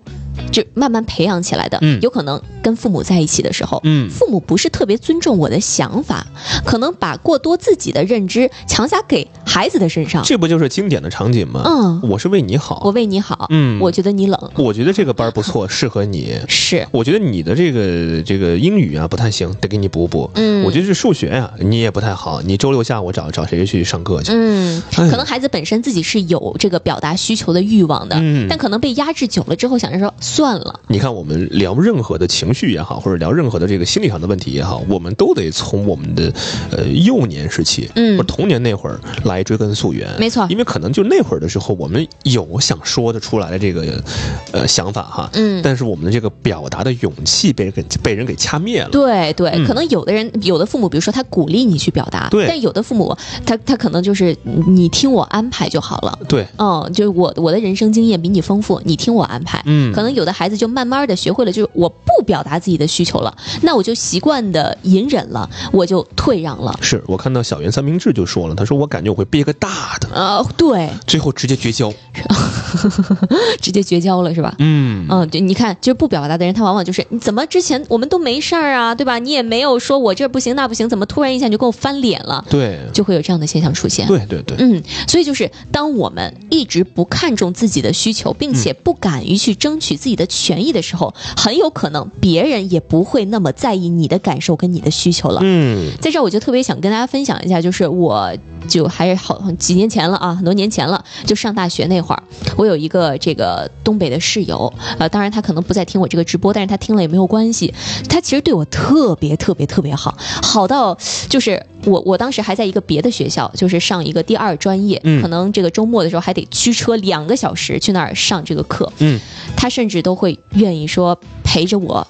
[0.52, 4.10] 就慢慢培养起来的，嗯有可能跟父母在一起的时候，嗯。
[4.10, 6.26] 父母不是特别尊重我的想法，
[6.66, 10.24] 可能把过多自己的认知强加给孩子的身上。
[10.24, 11.62] 这不就是经典的场景吗？
[11.66, 12.10] 嗯。
[12.10, 13.80] 我是为你好，我为你好，嗯。
[13.80, 16.34] 我觉得你冷，我觉得这个班儿不错，适合你。
[16.48, 20.30] 是，我觉得你的这个这个英语啊不太行，得给你补补。
[20.36, 20.64] 嗯。
[20.64, 24.32] 我觉得这数学呀、你也不太好，你周六下午找找谁去上课去？
[24.34, 28.48] 嗯，哎可能孩子本身自己是有这个表达需求的欲望的，嗯。
[28.48, 36.32] 但可能被压制久了之后，想着说算了，你看，我们聊任何的情绪也好，或者聊任何的这个心理上的问题也好，我们都得从我们的
[36.72, 40.08] 呃幼年时期，嗯或者童年那会儿来追根溯源。
[40.20, 44.04] 没错因为可能就那会儿的时候，我们有想说的出来的这个
[44.52, 48.90] 呃想法哈，嗯但是我们的这个表达的勇气被人给被人给掐灭了。
[48.90, 54.36] 对对，嗯可能有的人，有的父母，比如说他鼓励你去表达，对但有的父母，他他可能就是
[54.68, 56.20] 你听我安排就好了。
[56.28, 59.62] 对，嗯，就是我我的人生经验比你丰富，你听我安排。
[59.66, 66.78] 嗯可能有的孩子就慢慢的学会了，就是我不表达自己的需求了，那我就习惯的隐忍了，我就退让了。
[66.82, 71.92] 是我看到小圆三明治就说了，他说我感觉我会憋个大的，呃，对，最后直接绝交。
[73.62, 74.56] 直接绝交了是吧？
[74.60, 79.20] 嗯嗯，就，你看，就是不表达的人，他往往就是你怎么之前我们都没事儿啊，对吧？
[79.20, 82.44] 你也没有说我这不行那不行，怎么突然一下你就跟我翻脸了？
[82.50, 84.08] 对，就会有这样的现象出现。
[84.08, 95.42] 对对对，嗯，所以就是当我们一直不看重自己的需求，并且不敢于去争取自己的权益的时候，很有可能别人也不会那么在意你的感受跟你的需求了。
[95.44, 98.34] 嗯在这儿我就特别想跟大家分享一下，就是我
[98.68, 102.24] 就还是好几年前了啊，很多年前了，就上大学那会儿，
[102.56, 107.74] 我有一个这个东北的室友，呃，当然他可能不在听我这个直播，但是他听了也没有关系，
[108.10, 110.98] 他其实对我特别特别特别好，好到
[111.30, 119.20] 就是我我当时还在一个别的学校，就是上一个第二专业，嗯可能这个周末的时候还得驱车两个小时去那儿上这个课，嗯，
[119.58, 122.08] 他甚至都会愿意说陪着我。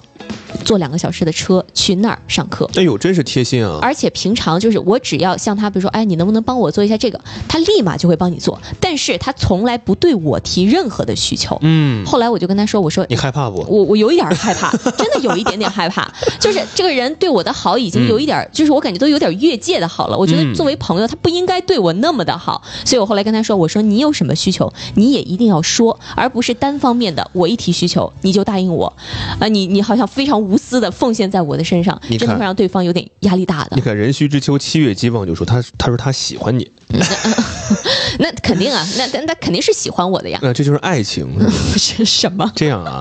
[0.64, 3.78] 坐两个小时的车去那儿上课，哎呦，真是贴心啊！
[3.82, 11.58] 而且平常就是我只要向他，比如说，哎，你能不能帮我做一下这个，他立马就会帮你做，但是他从来不对我提任何的需求。
[11.62, 13.64] 嗯，后来我就跟他说，我说你害怕不？
[13.68, 20.16] 我我有一点害怕， 真的有一点点害怕，就是这个人对我的好已经有一点儿，就是我感觉都有点越界的好了。
[20.16, 20.48] 我觉嗯。
[20.50, 28.92] 得作为朋友，他不应该对我那么的好，所以我后来跟他说，我说你有什么需求，你也一定要说，而不是单方面的我一提需求你就答应我，
[29.40, 33.80] 啊，你你好像非常无私的奉献在我的身上，真的会让对方有点压力大的你。
[33.80, 36.70] 看人须知秋七月既望就说他他说他喜欢你，
[38.18, 41.28] 那肯定啊，那那那肯定是喜欢我的呀， 那这就是爱情。
[41.76, 42.50] 是什么？
[42.54, 43.00] 这样啊，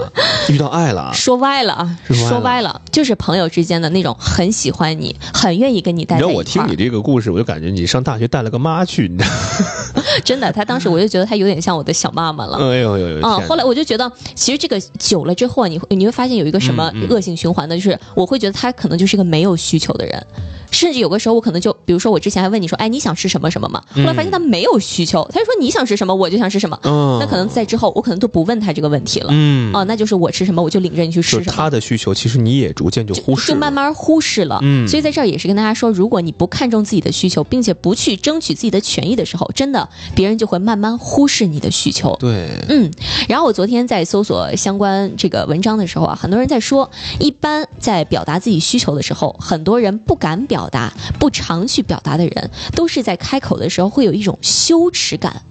[0.49, 6.37] 遇到爱了，说歪了啊，说歪了就是朋友之间的那种很喜欢你，很愿意跟你待你知道在一块儿。
[6.37, 9.92] 我听你这个故事，我就感觉你上大学带了个妈去，你知道？
[10.25, 12.57] 真的，他当时我就觉得他有点像我的小妈妈了。
[12.57, 13.19] 哎呦呦呦！
[13.21, 17.75] 嗯，后来我就觉得，其实这个久了之后，你会你会发现有一个什么恶性循环呢？
[17.75, 20.27] 就是我会觉得他可能就是一个没有需求的人，
[20.73, 23.81] 甚至有个时候我可能就，比如说我之前还问你说，哎，你想吃什么什么吗？
[23.95, 26.77] 后来发现他没有需求，他就说你想吃什么我就想吃什么。
[26.83, 29.27] 嗯，那可能在之后我可能都不问他这个问题了。
[29.31, 31.53] 嗯哦，那就是我吃什么我就领着你去吃什么。
[31.55, 34.59] 他的需求，其实你也逐渐就忽视了，就慢慢忽视了。
[34.61, 42.15] 嗯所以在这儿也是跟大家说，如果你不看重自己的需求，并且不去争取自己的权益的时候，真的别人就会慢慢忽视你的需求。
[42.19, 42.91] 对，嗯，
[43.27, 55.43] 然后我昨天在搜索相关这个文章的时候啊，很多人在说，一般在表达自己需求的时候，很多人不敢表表达、不常去表达的人，都是在开口的时候会有一种羞耻感。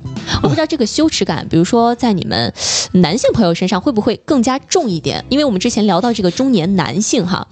[0.42, 2.54] 我不知道这个羞耻感，比如说在你们
[2.92, 5.22] 男性朋友身上会不会更加重一点？
[5.28, 7.46] 因为我们之前聊到这个中年男性哈，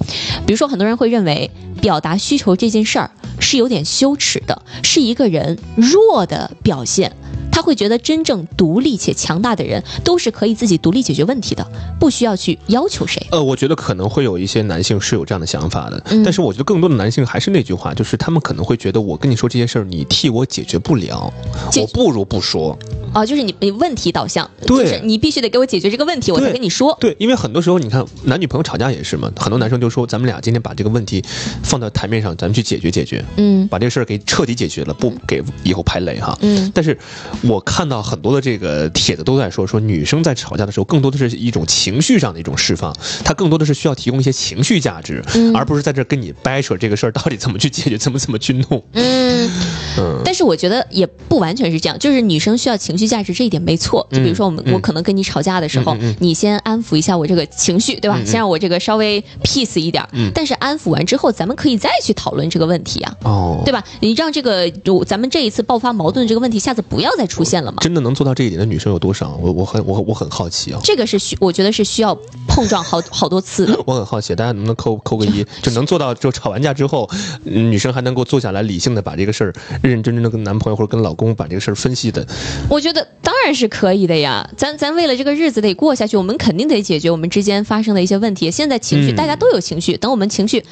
[0.47, 1.51] 比如说很多人会认为
[1.83, 7.13] 表达需求这件事儿是有点羞耻的，是一个人弱的表现。
[7.51, 11.67] 他会觉得真正独立且强大的人都是可以自己独立解决问题的，
[11.99, 13.25] 不需要去要求谁。
[13.31, 21.33] 呃，我觉得可能会有一些男性是有这样的想法的，嗯但是我觉得更多的男性还是那句话，就是他们可能会觉得我跟你说这些事儿，你替我解决不了，
[21.81, 22.79] 我不如不说。
[23.13, 26.97] 啊，就是你你问题导向，就是你必须得给我解决这个问题，我才跟你说。
[27.01, 31.25] 对，因为很多时候你看男女朋友吵架也是嘛，很多男生就说咱们俩今天把这个问题
[31.65, 36.39] 放到台面上，咱们去解决解决，嗯把这个事儿给彻底解决了，不给以后排雷哈。
[36.43, 36.97] 嗯但是
[37.43, 48.83] 我看到很多的这个帖子都在说，说女生在吵架的时候，更多的是一种情绪上的一种释放，她更多的是需要提供一些情绪价值，嗯而不是在这儿跟你掰扯这个事儿到底怎么去解决，怎么怎么去弄。
[48.93, 49.51] 嗯，
[49.99, 54.07] 嗯，但是我觉得也不完全是这样，就是女生需要情绪价值这一点没错。
[54.11, 58.21] 就比如说我们、嗯我可能跟你吵架的时候，你先安抚一下我这个情绪，对吧？
[58.25, 60.07] 先让我这个稍微 peace 一点。
[60.13, 63.17] 嗯但是安抚完之后，咱们可以再去讨论这个问题啊。
[63.25, 63.83] 哦，对吧？
[64.01, 64.71] 你让这个
[65.07, 67.79] 咱们这一次爆发矛盾这个问题，下次不要再出现了吗？
[67.81, 69.39] 真的能做到这一点的女生有多少？
[69.41, 70.81] 我我很我我很好奇啊。
[70.85, 72.15] 这个是需，我觉得是需要
[72.49, 73.79] 碰撞好 好多次的。
[73.87, 77.09] 我很好奇，大家能不能扣扣个一， 就能做到，就吵完架之后，
[77.45, 82.27] 嗯女生还能够坐下来理性的把这个事儿认认真真的跟男朋友或者跟老公把这个事儿分析的，
[82.69, 88.51] 我觉得当然是可以的呀，咱咱为了这个日子得过下去，我们肯定得解决我们之间发生的一些问题。
[88.51, 90.65] 现在情绪、嗯大家都有情绪，等我们情绪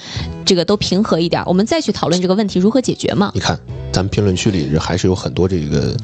[0.44, 3.30] 这个都平和一点，我们再去讨论这个问题如何解决嘛。
[3.34, 3.58] 你看，
[3.92, 5.94] 咱们评论区里还是有很多这个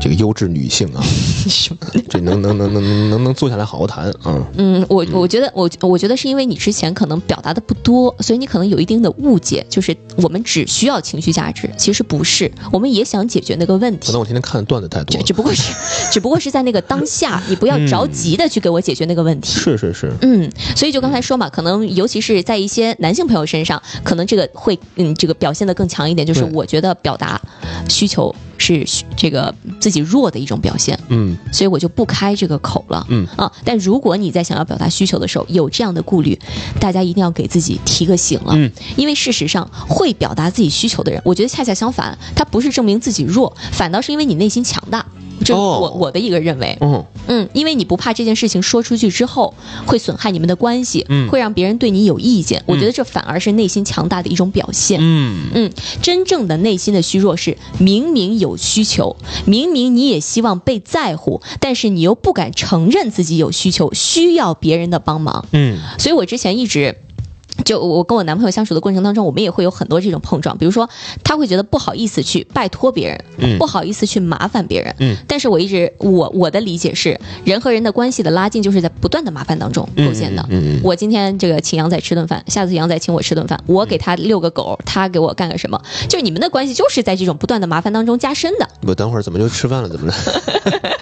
[0.00, 1.02] 这个优质女性啊，
[2.08, 4.46] 这能能能能能能能坐下来好好谈啊。
[4.58, 14.20] 嗯，我我觉得我我觉得是因为你之前可能表达的不多，所以你可能有一定的误解，就是我们只需要情绪价值，其实不是，我们也想解决那个问题可能。
[14.20, 15.22] 我天天看的段子太多了。
[15.24, 15.72] 只不过是，
[16.10, 19.58] 只不过是在那个当下，你不要着急的去给我解决那个问题。
[19.58, 26.26] 是是是，嗯，所以就刚才说嘛，可能尤其是在一些男性朋友身上，可能这个会嗯这个表现的更强一点。
[26.26, 27.40] 就是我觉得表达
[27.88, 33.06] 需求是需这个自己弱的一种表现，嗯所以我就不开这个口了。
[33.08, 36.38] 嗯啊，但如果你在想要表达需求的时候有这样的顾虑，
[36.80, 38.52] 大家一定要给自己提个醒了。
[38.56, 45.04] 嗯，因为事实上会表达自己需求的人，我觉得恰恰相反，他不是证明自己弱，反倒是因为你内心强大。
[45.40, 46.76] 这是哦我、我的一个认为。
[46.80, 49.54] 嗯，嗯，因为你不怕这件事情说出去之后
[49.86, 52.62] 会损害你们的关系，嗯会让别人对你有意见。
[52.66, 54.98] 我觉得这反而是内心强大的一种表现。
[55.02, 55.72] 嗯嗯，
[56.02, 65.46] 真正的内心的虚弱是明明有需求，明明你也希望被在乎，但是你又不敢承认自己有需求，需要别人的帮忙。
[65.52, 66.96] 嗯所以我之前一直。
[67.66, 70.56] 就我跟我男朋友相处的过程当中，我们也会有很多这种碰撞。
[70.56, 70.88] 比如说，
[71.22, 74.94] 他会觉得不好意思去拜托别人，嗯不好意思去麻烦别人。
[75.00, 80.40] 嗯，但是我一直我我的理解是，人和人的关系的拉近就是在不断的麻烦当中构建的。
[80.48, 88.68] 嗯嗯嗯我今天这个请杨仔吃顿饭，下次杨仔请我吃顿饭，我给他遛个狗，他给我干个什么，就是你们的关系就是在这种不断的麻烦当中加深的。
[88.86, 89.88] 我等会儿怎么就吃饭了？
[89.88, 90.16] 怎么着？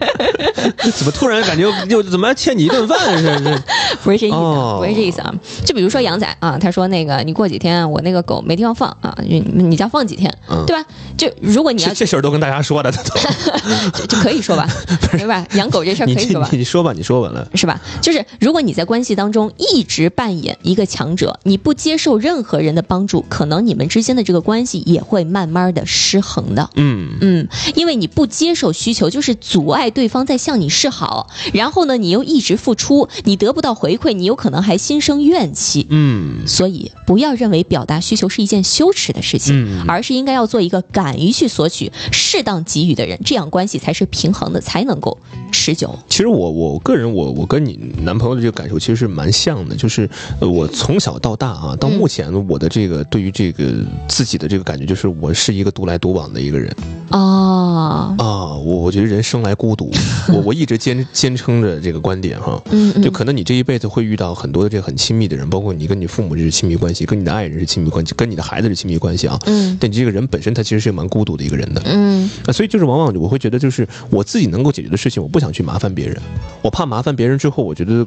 [0.96, 2.98] 怎么突然感觉又怎么还欠你一顿饭？
[3.18, 3.62] 是是，
[4.02, 4.36] 不是这意思
[4.78, 5.34] 不是这意思啊。
[5.64, 10.84] 就比如说杨仔啊，他说那个你过几天我那个狗没地方放啊，你你家放几天，嗯对吧？
[11.16, 14.68] 就如果你要这这事儿都跟大家说的，都就 就可以说吧，
[15.12, 15.46] 对吧？
[15.54, 16.48] 养狗这事儿可以说吧。
[16.52, 17.46] 你你说吧，你说完了。
[17.54, 17.80] 是吧？
[18.02, 26.68] 就是如果你在关系当中一直扮演一个强者，你不接受任何人的帮助，可能你们之间的这个关系也会慢慢的失衡的。
[26.74, 35.86] 嗯嗯，因为你不接受需求，就是阻碍对方在向你示好，然后呢，你又一直付出，你得不到回馈，你有可能还心生怨气。
[35.90, 45.18] 嗯所以，不要认为表达需求是一件羞耻的事情，嗯而是应该要做一个敢于去索取、适当给予的人，这样关系才是平衡的，才能够
[45.52, 45.98] 持久。
[46.08, 50.08] 其实我我个人我我跟你男朋友的这个感受其实是蛮像的，就是
[50.40, 53.72] 呃我从小到大啊，到嗯目前我的这个对于这个
[54.08, 56.74] 自己的这个感觉，就是我是一个独来独往的一个人。
[57.10, 59.90] 哦，啊，我我觉得人生来孤独，
[60.43, 62.62] 我我一直坚坚称着这个观点哈。
[62.70, 69.38] 嗯嗯，就可能你这一辈子会遇到很多的这个很亲密的人，包括你跟你父母这是亲密关系，跟你的爱人是亲密关系，跟你的孩子是亲密关系啊。
[69.46, 71.82] 嗯但你这个人本身他其实是蛮孤独的一个人的。
[71.86, 76.16] 嗯啊，所以就是往往我会觉得，就是我自己能够解决的事情，我不想去麻烦别人，
[76.62, 78.06] 我怕麻烦别人之后，我觉得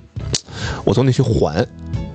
[0.83, 1.65] 我总得去还。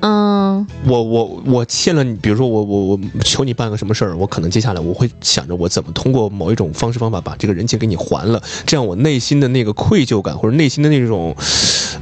[0.02, 11.34] 嗯我我我欠了你，比如说我我我求你办个什么事儿，我可能接下来我会想着我怎么通过某一种方式方法把这个人情给你还了，这样我内心的那个愧疚感或者内心的那种，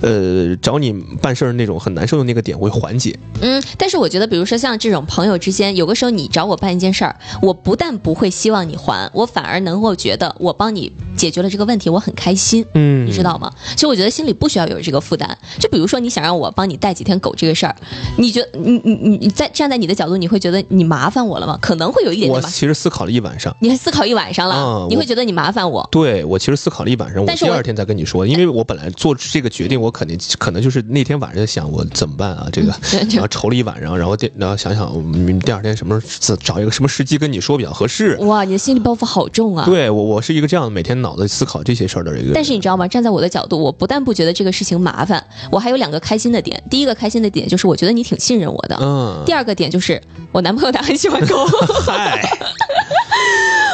[0.01, 3.19] 呃，找你办事儿那种很难受的那个点会缓解。
[3.43, 12.65] 嗯，但是我觉得，比如说像这种朋友之间，有个时候你找我办一件事儿，我不但不会希望你还，我反而能够觉得我帮你解决了这个问题，我很开心。
[12.75, 13.53] 嗯你知道吗？
[13.71, 15.37] 其实我觉得心里不需要有这个负担。
[15.59, 17.75] 就比如说，你想让我帮你带几天狗这个事儿，
[18.17, 21.59] 你觉得你你你你在站在你的角度，你会觉得你麻烦我了吗？
[21.61, 22.41] 可能会有一点我。
[22.43, 23.55] 其实思考了一晚上。
[23.61, 25.87] 你还思考一晚上了，你会觉得你麻烦我。
[25.91, 32.73] 对我其实思考了一晚上，我第二天再跟你说，因为我本来做这个决定，我肯定可能就是那天晚上想我怎么办啊，这个，
[33.11, 38.17] 然后愁了一晚上，然后第然后想想，嗯第二天什么时候找一个什么时机跟你说比较合适。
[38.21, 39.65] 哇，你的心理包袱好重啊！
[39.65, 42.33] 对我，我是一个这样每天脑子思考这些事儿的一个人。
[42.35, 42.87] 但是你知道吗？
[42.89, 46.63] 站在我的角度，我不但不觉得这个事情麻烦，我还有两个开心的点。
[46.71, 48.77] 第一个开心的点就是我觉得你挺信任我的。
[48.79, 49.99] 嗯，第二个点就是
[50.33, 51.47] 我男朋友他很喜欢狗，
[51.87, 52.21] 嗨，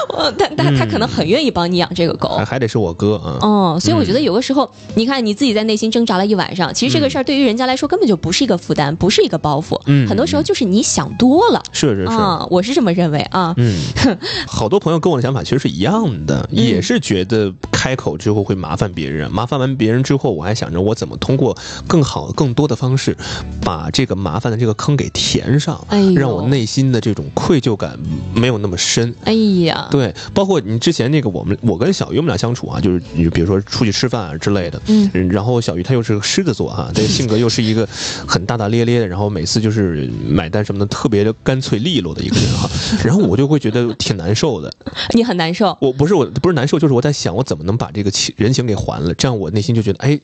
[0.09, 2.45] 我他他他可能很愿意帮你养这个狗还。
[2.45, 3.39] 还得是我哥啊。
[3.43, 9.81] 哦，所以我觉得有的时候，你看你自己在内心挣扎了一晚上，其实这个事儿对于人家来说根本就不是一个负担，不是一个包袱。
[9.87, 12.13] 嗯很多时候就是你想多了是是是。
[12.13, 13.53] 啊，我是这么认为啊。
[13.59, 13.77] 嗯，
[14.47, 23.17] 好多朋友跟我的想法其实是一样的，嗯也是觉得开口之后会麻烦别人，麻烦完别人之后，我还想着我怎么通过更好、更多的方式，
[23.61, 27.99] 把这个麻烦的这个坑给填上，哎让我内心的这种愧疚感
[28.35, 29.15] 没有那么深。
[29.25, 29.33] 哎
[29.65, 37.89] 呀，对，包括你之前那个我们，我跟小鱼我们俩相处啊，就是你比如说出去吃饭啊之类的，嗯然后小鱼他又是个狮子座哈，这个性格又是一个
[38.27, 42.69] 很大大咧咧的，然后每次就是买单什么的特别的干脆利落的一个人哈，
[43.03, 44.73] 然后我就会觉得挺难受的。
[45.15, 45.77] 你很难受。
[45.81, 50.21] 我不是我不是难受，就是我在想我怎么能把这个情人情给还了，这样我内心就觉得哎，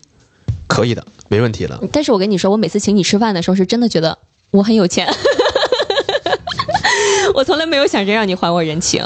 [0.67, 1.81] 可以的，没问题了。
[1.91, 4.19] 但是我跟你说，我每次请你吃饭的时候，是真的觉得
[4.51, 5.09] 我很有钱，
[7.35, 9.05] 我从来没有想着让你还我人情，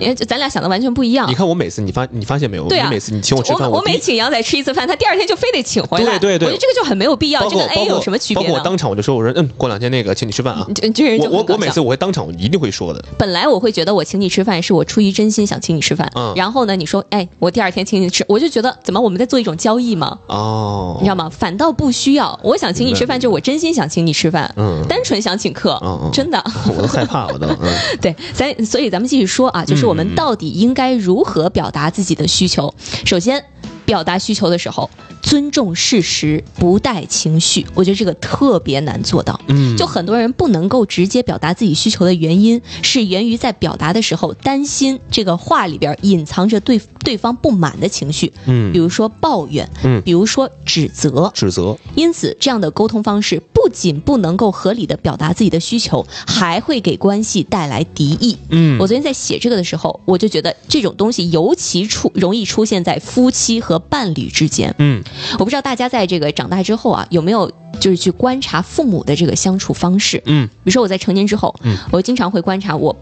[0.00, 1.34] 因为咱俩想的完全不一样你。
[1.34, 2.68] 看我每次你发你发现没有？
[2.68, 6.18] 对啊每次你请我吃饭，我第一每请杨仔吃一次饭，他第二天就非得请回来。
[6.18, 8.42] 对对对我觉得这个就很没有必要，这跟包括包 A 括有什么区别？
[8.42, 10.66] 包括我当场我就说我说嗯，过两天那个请你吃饭啊。
[10.74, 13.04] 这这人我我我每次我会当场我一定会说的。
[13.18, 20.18] 本来我会觉得我请你吃饭是我出于真心想请你吃饭，嗯然后呢，你说哎，我第二天请你吃，我就觉得怎么我们在做一种交易吗？
[20.26, 21.28] 哦，你知道吗？
[21.30, 26.42] 反倒不需要，我想请你吃饭，就是我真心想请你吃饭，嗯单纯想请客，嗯嗯真的。
[26.68, 27.70] 我都害怕， 我都嗯。
[28.00, 32.72] 对，咱所以咱们继续说啊，就是我们到底应该如何表达自己的需求？
[33.04, 33.44] 首先，
[33.90, 34.88] 表达需求的时候，
[35.20, 39.40] 尊重事实，不带情绪，我觉得这个特别难做到。
[39.48, 39.76] 嗯。
[39.76, 48.70] 就很多人不能够直接表达自己需求的原因，是源于在表达的时候担心这个话里边隐藏着对对方不满的情绪，嗯。
[48.72, 50.00] 比如说抱怨，嗯。
[50.02, 58.38] 比如说指责，指责，因此，这样的沟通方式不仅不能够合理的表达自己的需求，还会给关系带来敌意。
[58.50, 58.78] 嗯。
[58.78, 64.74] 我昨天在写这个的时候，我就觉得这种东西尤其出容易出现在夫妻和伴侣之间。
[64.78, 65.02] 嗯
[65.38, 67.50] 我不知道大家在这个长大之后啊，有没有
[67.80, 70.22] 就是去观察父母的这个相处方式？
[70.26, 72.94] 嗯比如说我在成年之后，嗯我经常会观察我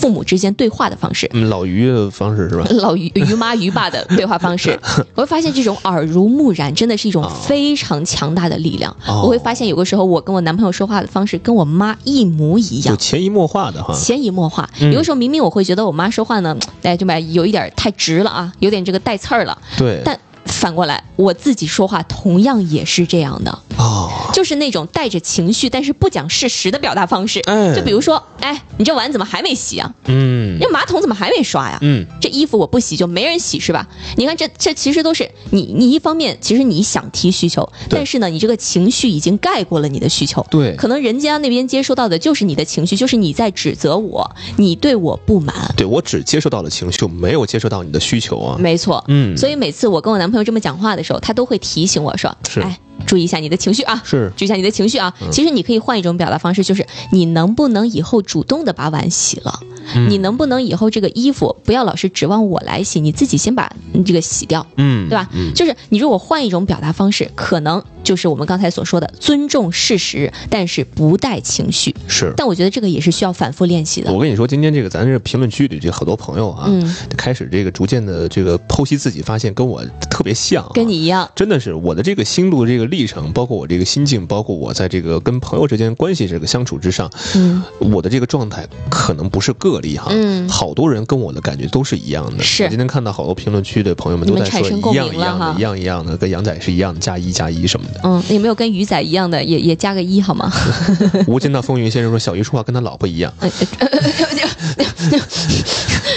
[0.00, 1.28] 父母之间对话的方式。
[1.32, 2.66] 嗯，老于的方式是吧？
[2.80, 4.78] 老于于妈于爸的对话方式，
[5.14, 8.94] 我会发现这种耳濡目染真的是一种哦非常强大的力量。
[9.06, 12.94] 哦我会发现有个时候我跟我男朋友说话的方式跟我妈一模一样。
[12.94, 13.94] 就潜移默化的哈。
[13.94, 19.56] 潜移默化，嗯有的时候明明我会觉得我妈说话呢，哎，这么有一点太直了啊，有点这个带刺儿了。
[19.76, 27.40] 对，但反过来，我自己说话同样也是这样的，哦，就是那种带着情绪但是不讲事实的表达方式。
[27.46, 29.94] 嗯就比如说，哎，你这碗怎么还没洗啊？
[30.06, 31.78] 嗯这马桶怎么还没刷呀？
[31.80, 33.88] 嗯这衣服我不洗就没人洗是吧？
[34.16, 40.44] 你看这这其实都是你你一方面其实你想提需求，但是呢你这个情绪已经盖过了你的需求。
[40.50, 45.54] 对可能人家那边接收到的就是你的情绪，就是你在指责我，你对我不满。
[45.76, 48.56] 对，我只接受到了情绪，没有接受到你的需求啊。
[48.58, 55.14] 没错，嗯，所以每次我跟我男朋友这么讲话的时候，他都会提醒我说：“是哎，注意一下你的情绪啊。”是注意一下你的情绪啊！
[55.30, 59.60] 其实你可以换一种表达方式，就是你能不能以后主动的把碗洗了？
[59.94, 63.70] 嗯你能不能以后这个衣服不要老是指望我来洗，你自己先把
[64.06, 65.28] 这个洗掉，嗯，对吧？
[65.34, 71.92] 嗯，就是你如果换一种表达方式，可能就是我们刚才所说的尊重事实，但是不带情绪。
[72.06, 72.32] 是。
[72.36, 74.12] 但我觉得这个也是需要反复练习的。
[74.12, 92.42] 我跟你说，今天这个咱这评论区里这好多朋友啊，嗯，开始这个逐渐的这个剖析自己，发现跟我特别像、啊，跟你一样，真的是我的这个心路这个历程，包括我这个心境，包括我在这个跟朋友之间关系这个相处之上，嗯，我的这个状态可能不是个例哈，嗯好多人跟我的感觉都是一样的。
[92.42, 97.93] 是我今天看到好多评论区的朋友们都在说一样一样的，一样一样的，跟杨仔是一样的，加一加一什么的。
[98.02, 100.50] 嗯，有没有跟鱼仔一样的，也也加个一好吗？
[101.26, 103.32] 无间道风云先生说，小鱼说话跟他老婆一样，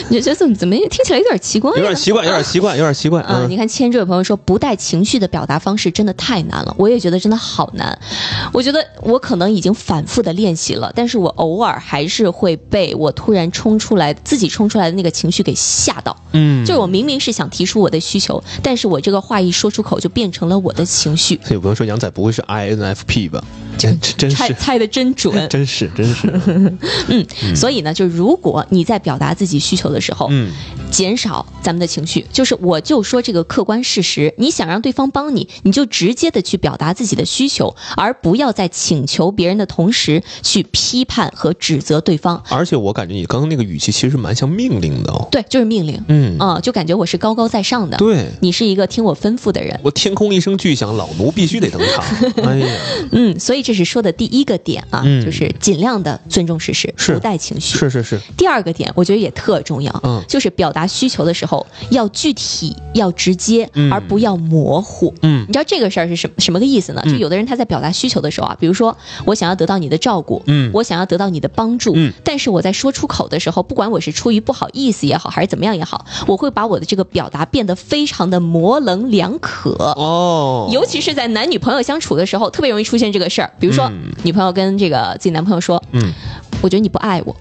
[0.09, 1.71] 你觉得怎么怎么听起来有点奇怪？
[1.71, 3.21] 有点奇怪，有点奇怪，有点奇怪。
[3.23, 7.97] 啊、嗯你看千这位朋友说不带情绪的表达方式真的太难了，我也觉得真的好难。
[8.51, 16.15] 我觉得我可能已经反复的练习了，但是我偶尔还是会被我突然冲出来自己冲出来的那个情绪给吓到。
[16.34, 21.39] 嗯，就是我明明是想提出我的需求，但是我这个话一说出口就变成了我的情绪。
[21.49, 23.43] 有朋友说杨仔不会是 INFP 吧？
[23.78, 26.28] 真真是，猜猜的真准， 真是真是。
[27.09, 30.51] 嗯，所以呢，就如果你在表达自己需求的时候，嗯，
[30.89, 34.34] 减少咱们的情绪，就是我就说这个客观事实。
[34.38, 42.43] 你想让对方帮你，你就直接的去表达自己的需求，而不要在请求别人的同时去批判和指责对方。
[42.49, 45.28] 而且我感觉你刚刚那个语气其实蛮像命令的哦。
[45.32, 48.26] 对，就是命令，嗯，啊、就感觉我是高高在上的，对。
[48.41, 49.80] 你是一个听我吩咐的人。
[49.84, 52.03] 我天空一声巨响，老奴必须得登场。
[52.47, 52.68] 哎呀，
[53.12, 55.24] 嗯，所以这是说的第一个点啊，嗯。
[55.24, 57.78] 就是尽量的尊重事实，不带情绪。
[57.78, 60.24] 是是是，第二个点，我觉得也特重要，嗯。
[60.28, 63.91] 就是表达需求的时候要具体、要直接，嗯。
[63.91, 65.14] 而不要模糊。
[65.22, 65.41] 嗯。
[65.47, 67.01] 你知道这个事儿是什么什么个意思呢？
[67.05, 67.12] 嗯。
[67.12, 68.95] 就有的人他在表达需求的时候啊，比如说
[69.26, 70.72] 我想要得到你的照顾，嗯。
[70.74, 72.14] 我想要得到你的帮助，嗯。
[72.24, 79.72] 但是我在说出口的时候，不管我是出于不好意思也好，还是怎么样也好，我会把我的这个表达变得非常的模棱两可。
[79.97, 83.49] 哦，尤其是在男女朋友相处的时候，特别容易出现这个事儿。
[83.59, 84.11] 比如说，嗯。
[84.23, 86.01] 女朋友跟这个自己男朋友说嗯
[86.61, 87.35] ，：“我觉得你不爱我，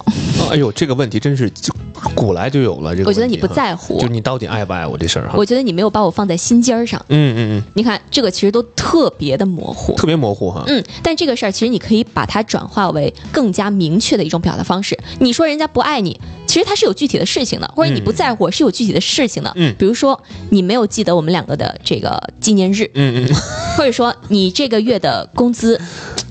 [0.51, 1.73] 哎呦，这个问题真是就
[2.15, 2.95] 古来就有了。
[2.95, 5.35] 这个我觉得你不在乎就，你到底爱不爱我这事儿哈。
[5.37, 9.95] 我觉得你没有把我放在心尖儿上。”嗯嗯嗯，你看，这个其实都特别的模糊。
[9.97, 10.65] 特别模糊哈。
[10.67, 14.99] 嗯，但这个事儿其实你可以把它转化为更加明确的一种表达方式。
[15.21, 19.53] 你说人家不爱你，其实他是有具体的事情的，或者你不在乎是有具体的事情的。
[19.57, 20.21] 嗯比如说
[20.51, 23.35] 你没有记得我们两个的这个纪念日，嗯嗯
[23.77, 25.81] 或者说你这个月的工资，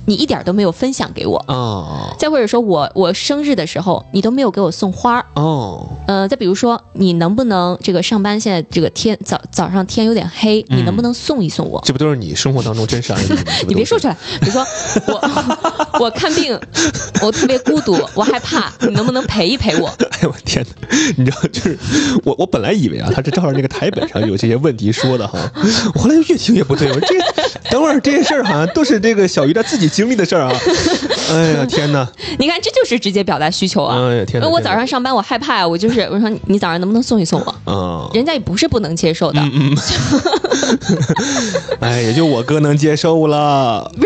[0.05, 1.43] 你一点都没有分享给我。
[1.47, 5.25] 哦再或者说我我生日的时候，你都没有给我送花儿。
[5.35, 11.81] 哦，呃，再比如说，你能不能这个上班现在这个天早早上天有点黑，你能不能送一送我？
[11.85, 13.41] 这不都是你生活当中真实案例吗？
[13.67, 14.13] 你别说出来。
[14.13, 14.65] 来，比如说
[15.07, 16.57] 我 我看病，
[17.21, 19.87] 我特别孤独，我害怕，你能不能陪一陪我？
[20.11, 20.97] 哎呦我天哪！
[21.17, 21.77] 你知道，就是
[22.23, 25.37] 我我本来以为啊，他是照着那个台本上有这些问题说的哈，
[25.95, 27.15] 我后来越听越不对，我说这
[27.69, 30.53] 等会儿这些事儿好像都是这个小鱼他自己经历的事儿啊。
[31.31, 32.07] 哎呀天哪！
[32.39, 33.94] 你看，这就是直接表达需求啊！
[33.95, 34.47] 哎呀天哪！
[34.49, 37.55] 我早上上班我害怕，我就是 我说你早上能不能送一送我？
[37.65, 39.77] 嗯，人家也不是不能接受的，嗯嗯，
[41.81, 43.89] 哎，也就我哥能接受了。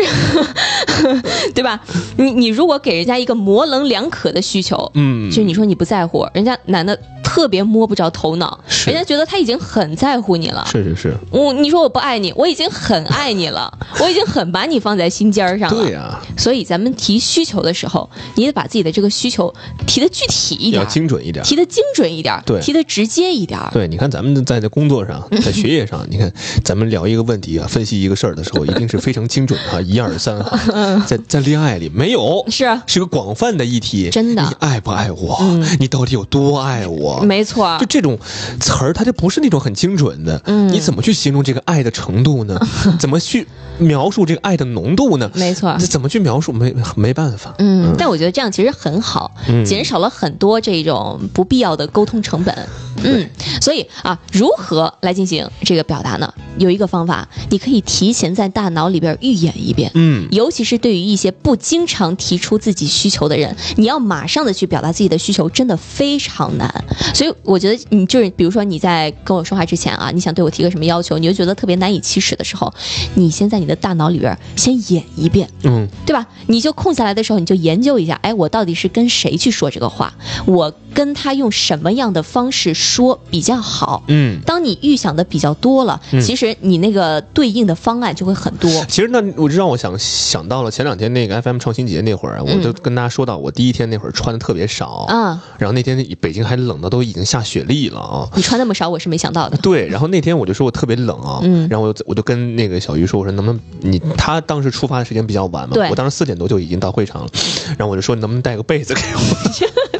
[1.54, 1.80] 对吧？
[2.16, 6.98] 你你如果给人家一个模棱两可的需求，嗯就是你说你不在乎，人家男的
[7.30, 10.66] 特别摸不着头脑，是人家觉得他已经很在乎你了。
[10.66, 13.72] 是是是，我你说我不爱你，我已经很爱你了，
[14.02, 15.80] 我已经很把你放在心尖儿上了。
[15.80, 19.54] 对呀、所以咱们提需求的时候，你得把自己的这个需求
[19.86, 21.44] 提的具体一点要，精准一点。
[21.44, 23.70] 提的精准一点儿，对提的直接一点儿。
[23.72, 26.32] 对，你看咱们在这工作上，在学业上， 你看
[26.64, 30.58] 咱们聊一个问题啊，分析一个事儿的时候，一定是非常精准的， 一二三哈。
[31.06, 34.10] 在在恋爱里没有，是啊，是个广泛的议题。
[34.10, 35.38] 真的你爱不爱我？
[35.42, 37.19] 嗯你到底有多爱我？
[37.24, 38.18] 没错就，这种
[38.60, 40.40] 词儿，它就不是那种很精准的。
[40.46, 42.58] 嗯你怎么去形容这个爱的程度呢？
[42.98, 43.46] 怎么去
[43.80, 45.30] 描述这个爱的浓度呢？
[45.34, 45.76] 没错。
[45.78, 46.52] 怎么去描述？
[46.52, 47.54] 没没办法。
[47.58, 52.54] 嗯，但我觉得这样其实很好，嗯减少了很多这种不必要的沟通成本。
[53.02, 53.28] 嗯，
[53.60, 56.32] 所以啊，如何来进行这个表达呢？
[56.58, 59.90] 有一个方法，你可以提前在大脑里边预演一遍。
[59.94, 66.84] 嗯尤其是对于一些不经常提出自己需求的人，你要马上的去表达自己的需求，真的非常难。
[67.14, 72.72] 所以我觉得你就是，比如说你在跟我说话之前啊，你想对我提个什么要求，你就觉得特别难以启齿的时候，
[73.14, 76.26] 你先在你的大脑里边先演一遍，嗯对吧？
[76.46, 80.12] 你就空下来的时候，你就研究一下，哎，我到底是跟谁去说这个话？
[80.46, 84.04] 我跟跟他用什么样的方式说比较好。
[84.06, 84.38] 嗯。
[84.46, 88.70] 当你预想的比较多了，嗯其实你那个对应的方案就会很多。
[88.86, 98.28] 其实那我就让我想想到了前两天那个 FM 创新节那会儿啊，我就跟大家说到，我第一天那会儿穿的特别少，啊，然后那天北京还冷的都已经下雪粒了啊。
[98.36, 99.56] 你穿那么少，我是没想到的。
[99.62, 107.28] 对，然后那天我就说我特别冷啊，嗯然后我就我就跟那个小鱼说，我说能不能你他当时出发的时间比较晚嘛，对我当时四点多就已经到会场了，
[107.78, 109.99] 然后我就说能不能带个被子给我，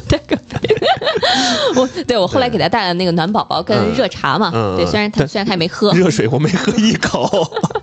[1.79, 7.29] 我对我后来给他带了那个暖宝宝跟嗯热茶嘛，嗯对，虽然他虽然他也没喝， 热水我没喝一口，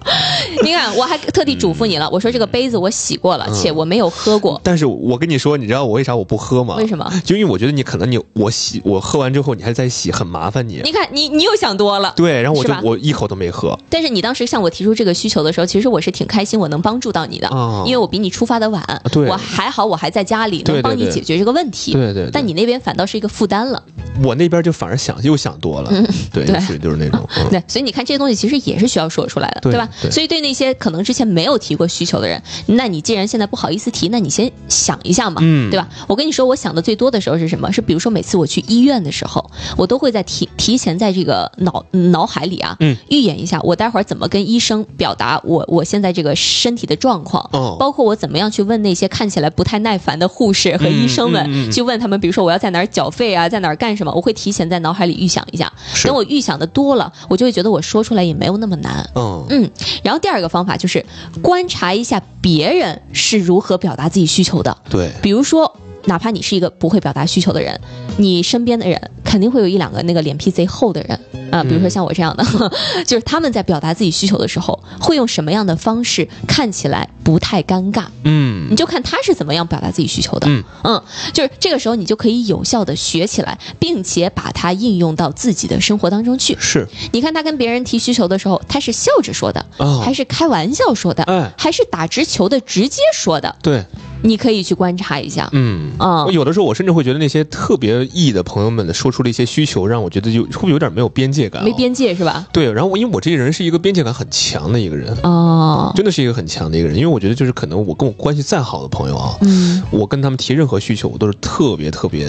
[0.63, 6.75] 你看我还特地嘱咐你了，我说这个杯子我洗过了，嗯且我没有喝过，但是我跟你说，你知道我为啥我不喝吗？
[6.77, 7.11] 为什么？
[7.25, 10.81] 就因为我觉得你可能你我洗我喝完之后你还在洗，很麻烦你。
[10.85, 12.13] 你看你你又想多了。
[12.17, 13.79] 对，然后我就我一口都没喝。
[13.91, 18.83] 但是你当时向我提出这个需求的时候，其实我是挺开心，我能帮助到你的，哦因为我比你出发的晚，
[19.13, 21.93] 对我还好，我还在家里能帮你解决这个问题。
[21.93, 23.78] 对对对但你那边反倒是一个负担了。
[24.23, 25.91] 我那边就反而想又想多了，
[26.33, 26.59] 对，对。
[26.61, 27.49] 是就是那种， 嗯。
[27.51, 29.89] 对，所以你看这些东西其实也是需要说出来的，对吧？
[30.03, 30.11] 对。
[30.11, 35.71] 所以对那些可能之前没有提过需求的人，那你既然现在不好意思提，那你先想一下嘛，嗯。
[35.71, 35.89] 对吧？
[36.09, 37.71] 我跟你说，我想的最多的时候是什么？
[37.73, 42.97] 是比如说每次我去医院的时候，我都会在提提前在这个脑脑海里啊，嗯。
[43.09, 47.77] 预演一下我待会儿怎么跟医生表达我我现在这个身体的状况，哦。
[47.79, 55.73] 包括我怎么样去问那些看起来不太耐烦的护士和医生们，去问他们，比如说我要在哪儿缴费啊，在哪儿干什么，我会提前在脑海里预想一下。
[56.03, 59.09] 等我预想的多了，我就会觉得我说出来也没有那么难。
[59.15, 59.71] 嗯嗯，
[60.03, 61.05] 然后第二个方法就是
[61.43, 64.77] 观察一下别人是如何表达自己需求的。
[64.91, 67.79] 对，比如说，哪怕你是一个不会表达需求的人，
[68.17, 71.21] 你身边的人肯定会有一两个那个脸皮贼厚的人
[71.51, 72.45] 啊、比如说像我这样的，
[73.07, 78.05] 就是他们在表达自己需求的时候，会用什么样的方式看起来不太尴尬？
[78.25, 80.47] 嗯你就看他是怎么样表达自己需求的。
[80.85, 81.03] 嗯
[81.33, 86.55] 就是这个时候你就可以有效的学起来，并且把它应用到自己的生活当中去。
[86.61, 93.57] 是你看他跟别人提需求的时候，他是笑着说的，啊还是开玩笑说的，哎还是打直球的直接说的？
[93.63, 93.83] 对，
[94.23, 95.49] 你可以去观察一下。
[95.53, 101.73] 嗯啊我有的时候我甚至会觉得那些特别异的朋友们的说出了一些需求，让我觉得就会不会有点没有边界感、没。
[101.73, 102.47] 边界是吧？
[102.53, 112.27] 对，然后我因为我这个人是一个边界感很强的一个人，哦，真的是一个很强的一个人，因为我觉得就是可能我跟我关系再好的朋友啊，嗯，我跟他们提任何需求，我都是特别特别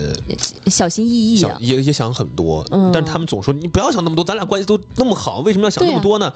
[0.68, 1.58] 小心翼翼想，的。
[1.60, 6.32] 也也想很多，嗯但是他们总说你不要想那么多，咱俩关系都那么好，为什么要想那么多呢？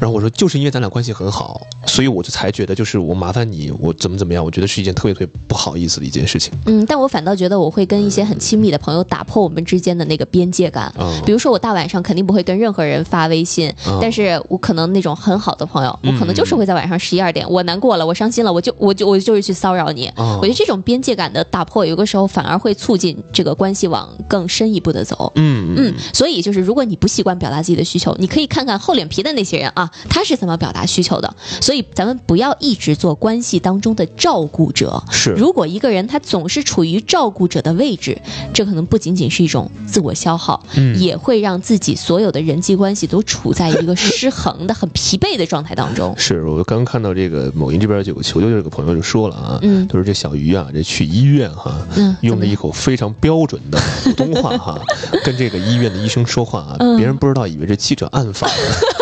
[0.00, 6.52] 然后我说就是因为咱俩关系很好，所以我就才觉得就是我麻烦你，我怎么怎么样，我觉得是一件特别特别不好意思的一件事情。
[6.66, 10.92] 嗯，但我反倒觉得我会跟一些很亲密的朋友打破我们之间的那个边界感。
[10.98, 20.06] 嗯比如说，我大晚上肯定不会跟任何人发微信，嗯但是我可能那种很好的朋友，我可能就是会在晚上十一二点，我难过了，我伤心了，我就我就我就是去骚扰你。
[20.16, 25.32] 哦我觉得这种边界感的打破，有的时候反而会促进这个关系往更深一步的走。
[25.34, 31.34] 嗯嗯，所以就是如果你不习惯表达自己的需求，你可以看看厚脸皮的那些人啊，他是怎么表达需求的。
[31.60, 35.02] 所以咱们不要一直做关系当中的照顾者。
[35.10, 35.30] 是。
[35.30, 38.16] 如果一个人他总是处于照顾者的位置，
[38.52, 40.96] 这可能不仅仅是一种自我消耗，嗯。
[41.00, 46.14] 也会让自己所有的人际关系都处在一个失衡的、很疲惫的状态当中。
[46.18, 49.88] 是我刚看到这个某音这边有个求救这个朋友就说了啊，嗯。
[49.88, 54.78] 就是这小鱼啊，这去医院哈，嗯用了一口非常标准的 普通话哈，
[55.24, 56.96] 跟这个医院的医生说话啊，嗯。
[56.96, 58.56] 别人不知道以为这记者暗访了，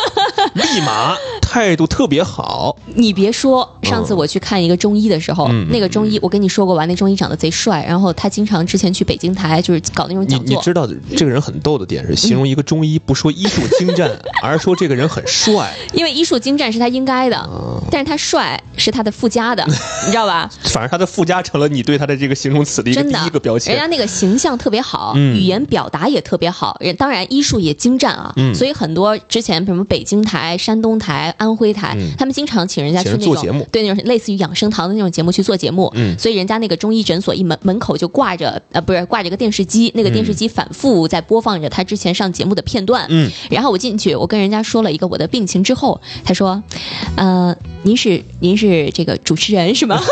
[0.55, 1.15] 立马
[1.55, 10.49] 态度特别好，你别说，上次我去看一个中医的时候，嗯那个中医我跟你说过吧，那中医长得贼帅，然后他经常之前去北京台就是搞那种讲座。
[10.49, 10.85] 你知道
[11.17, 14.11] 这个人很逗的点是，形容一个中医不说医术精湛，
[14.43, 15.73] 而是说这个人很帅。
[15.95, 19.65] 因为医术精湛是他应该的，嗯但是他帅是他的附加的，
[20.07, 20.51] 你知道吧？
[20.65, 23.87] 反而他的附加成了你对他的这个形容词的一个，第一个标签人家。
[23.87, 28.33] 那个形象特别好，嗯语言表达也特别好，人当然医术也精湛啊。
[28.35, 35.93] 嗯所以很多之前什么北京台、山东台、安徽台，嗯他们经常请人家去那种做节目对那种类似于养生堂的那种节目去做节目。
[35.95, 43.07] 嗯所以人家那个中医诊所一门门口就挂着呃不是挂着个电视机，那个电视机反复在播放着他之前上节目的片段。
[43.11, 46.63] 嗯，然后我进去，我跟人家说了一个我的病情之后，他说，
[47.17, 50.01] 呃，您是您是这个主持人是吗？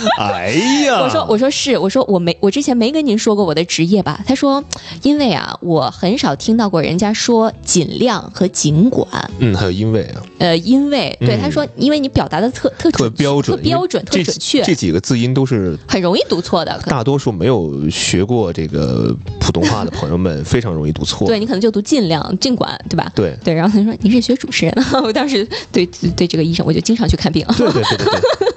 [0.18, 0.52] 哎
[0.86, 4.20] 呀，我说我说是，我说我没我之前没跟您说过我的职业吧？
[4.26, 4.62] 他说，
[5.02, 16.78] 因为啊，我很少听到过人家说尽量和尽管，嗯，还有因为啊，呃，因为对嗯他说，因为你表达的特特特标准，特标准、特准确，这几个字音都是很容易读错的。
[16.86, 21.26] 大多数没有学过这个普通话的朋友们 非常容易读错。
[21.26, 23.10] 对你可能就读尽量、尽管，对吧？
[23.14, 27.44] 对对，然后他说你是学主持人的，我当时对对对这个医生，我就经常去看病。
[27.56, 28.47] 对对对对对，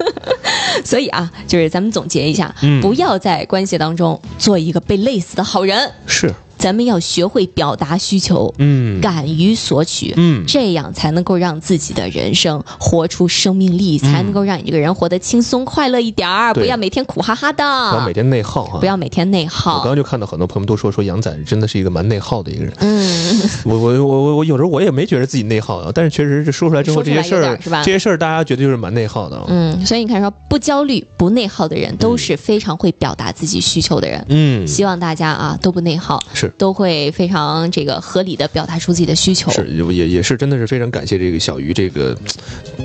[0.85, 5.91] 所以啊，就是咱们总结一下，嗯不要在关系当中做一个被累死的好人。
[6.05, 18.79] 是，咱们要学会表达需求，嗯敢于索取，嗯这样才能够让自己的人生活出生命力，才能够让你这个人活得轻松快乐一点儿，不要每天苦哈哈的不要每，天内耗啊。
[18.79, 19.87] 不要每天内耗我刚。
[19.87, 22.71] 刚就看到很多朋友都说说杨仔真的是一个蛮内耗的一个人。
[22.77, 29.45] 嗯， 我我我我我有时候我也没觉得自己内耗啊，但是确实是说出来之后，说这些事儿有点儿是吧这些事儿大家觉得就是蛮内耗的啊。
[29.47, 34.23] 嗯，所以你看，说不焦虑、不内耗的人，都是非常会表达自己需求的人。
[34.29, 39.51] 嗯，希望大家啊都不内耗，是都会非常这个合理的表达出自己的需求。
[39.51, 42.15] 是也也是真的是非常感谢这个小鱼这个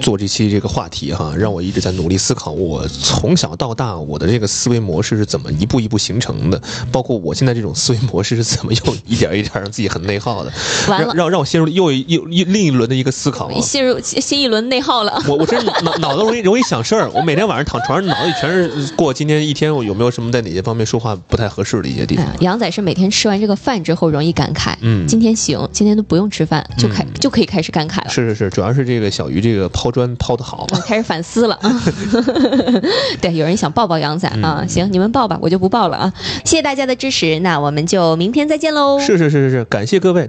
[0.01, 6.61] 做这期这个话题哈，让我一直在努力思考，我从小到大我的这个思维模式是怎么一步一步形成的，
[6.91, 10.53] 包括我现在这种思维模式是怎么又一点一点让自己很内耗的，
[10.89, 13.61] 完了，让让让我陷入又一又一另一轮的一个思考啊。
[13.61, 15.21] 陷入新一轮内耗了。
[15.27, 22.37] 我我真是脑脑子容易容易想事儿，我每天晚上躺床上脑子里全是过今天一天我有没有什么在哪些方面说话不太合适的一些地方哎。
[22.41, 28.11] 杨仔是每天吃完这个饭之后容易感慨，嗯今天行，今天都不用吃饭就开、嗯就可以开始感慨了。
[28.11, 30.67] 是是是，主要是这个小鱼这个抛砖抛的好。
[30.73, 31.59] 嗯开始反思了，
[33.21, 36.13] 对，有人想抱抱杨仔啊，嗯行，你们抱吧，我就不抱了啊，
[36.45, 39.01] 谢谢大家的支持，那我们就明天再见喽。
[39.01, 40.25] 是是是是是，感谢各位。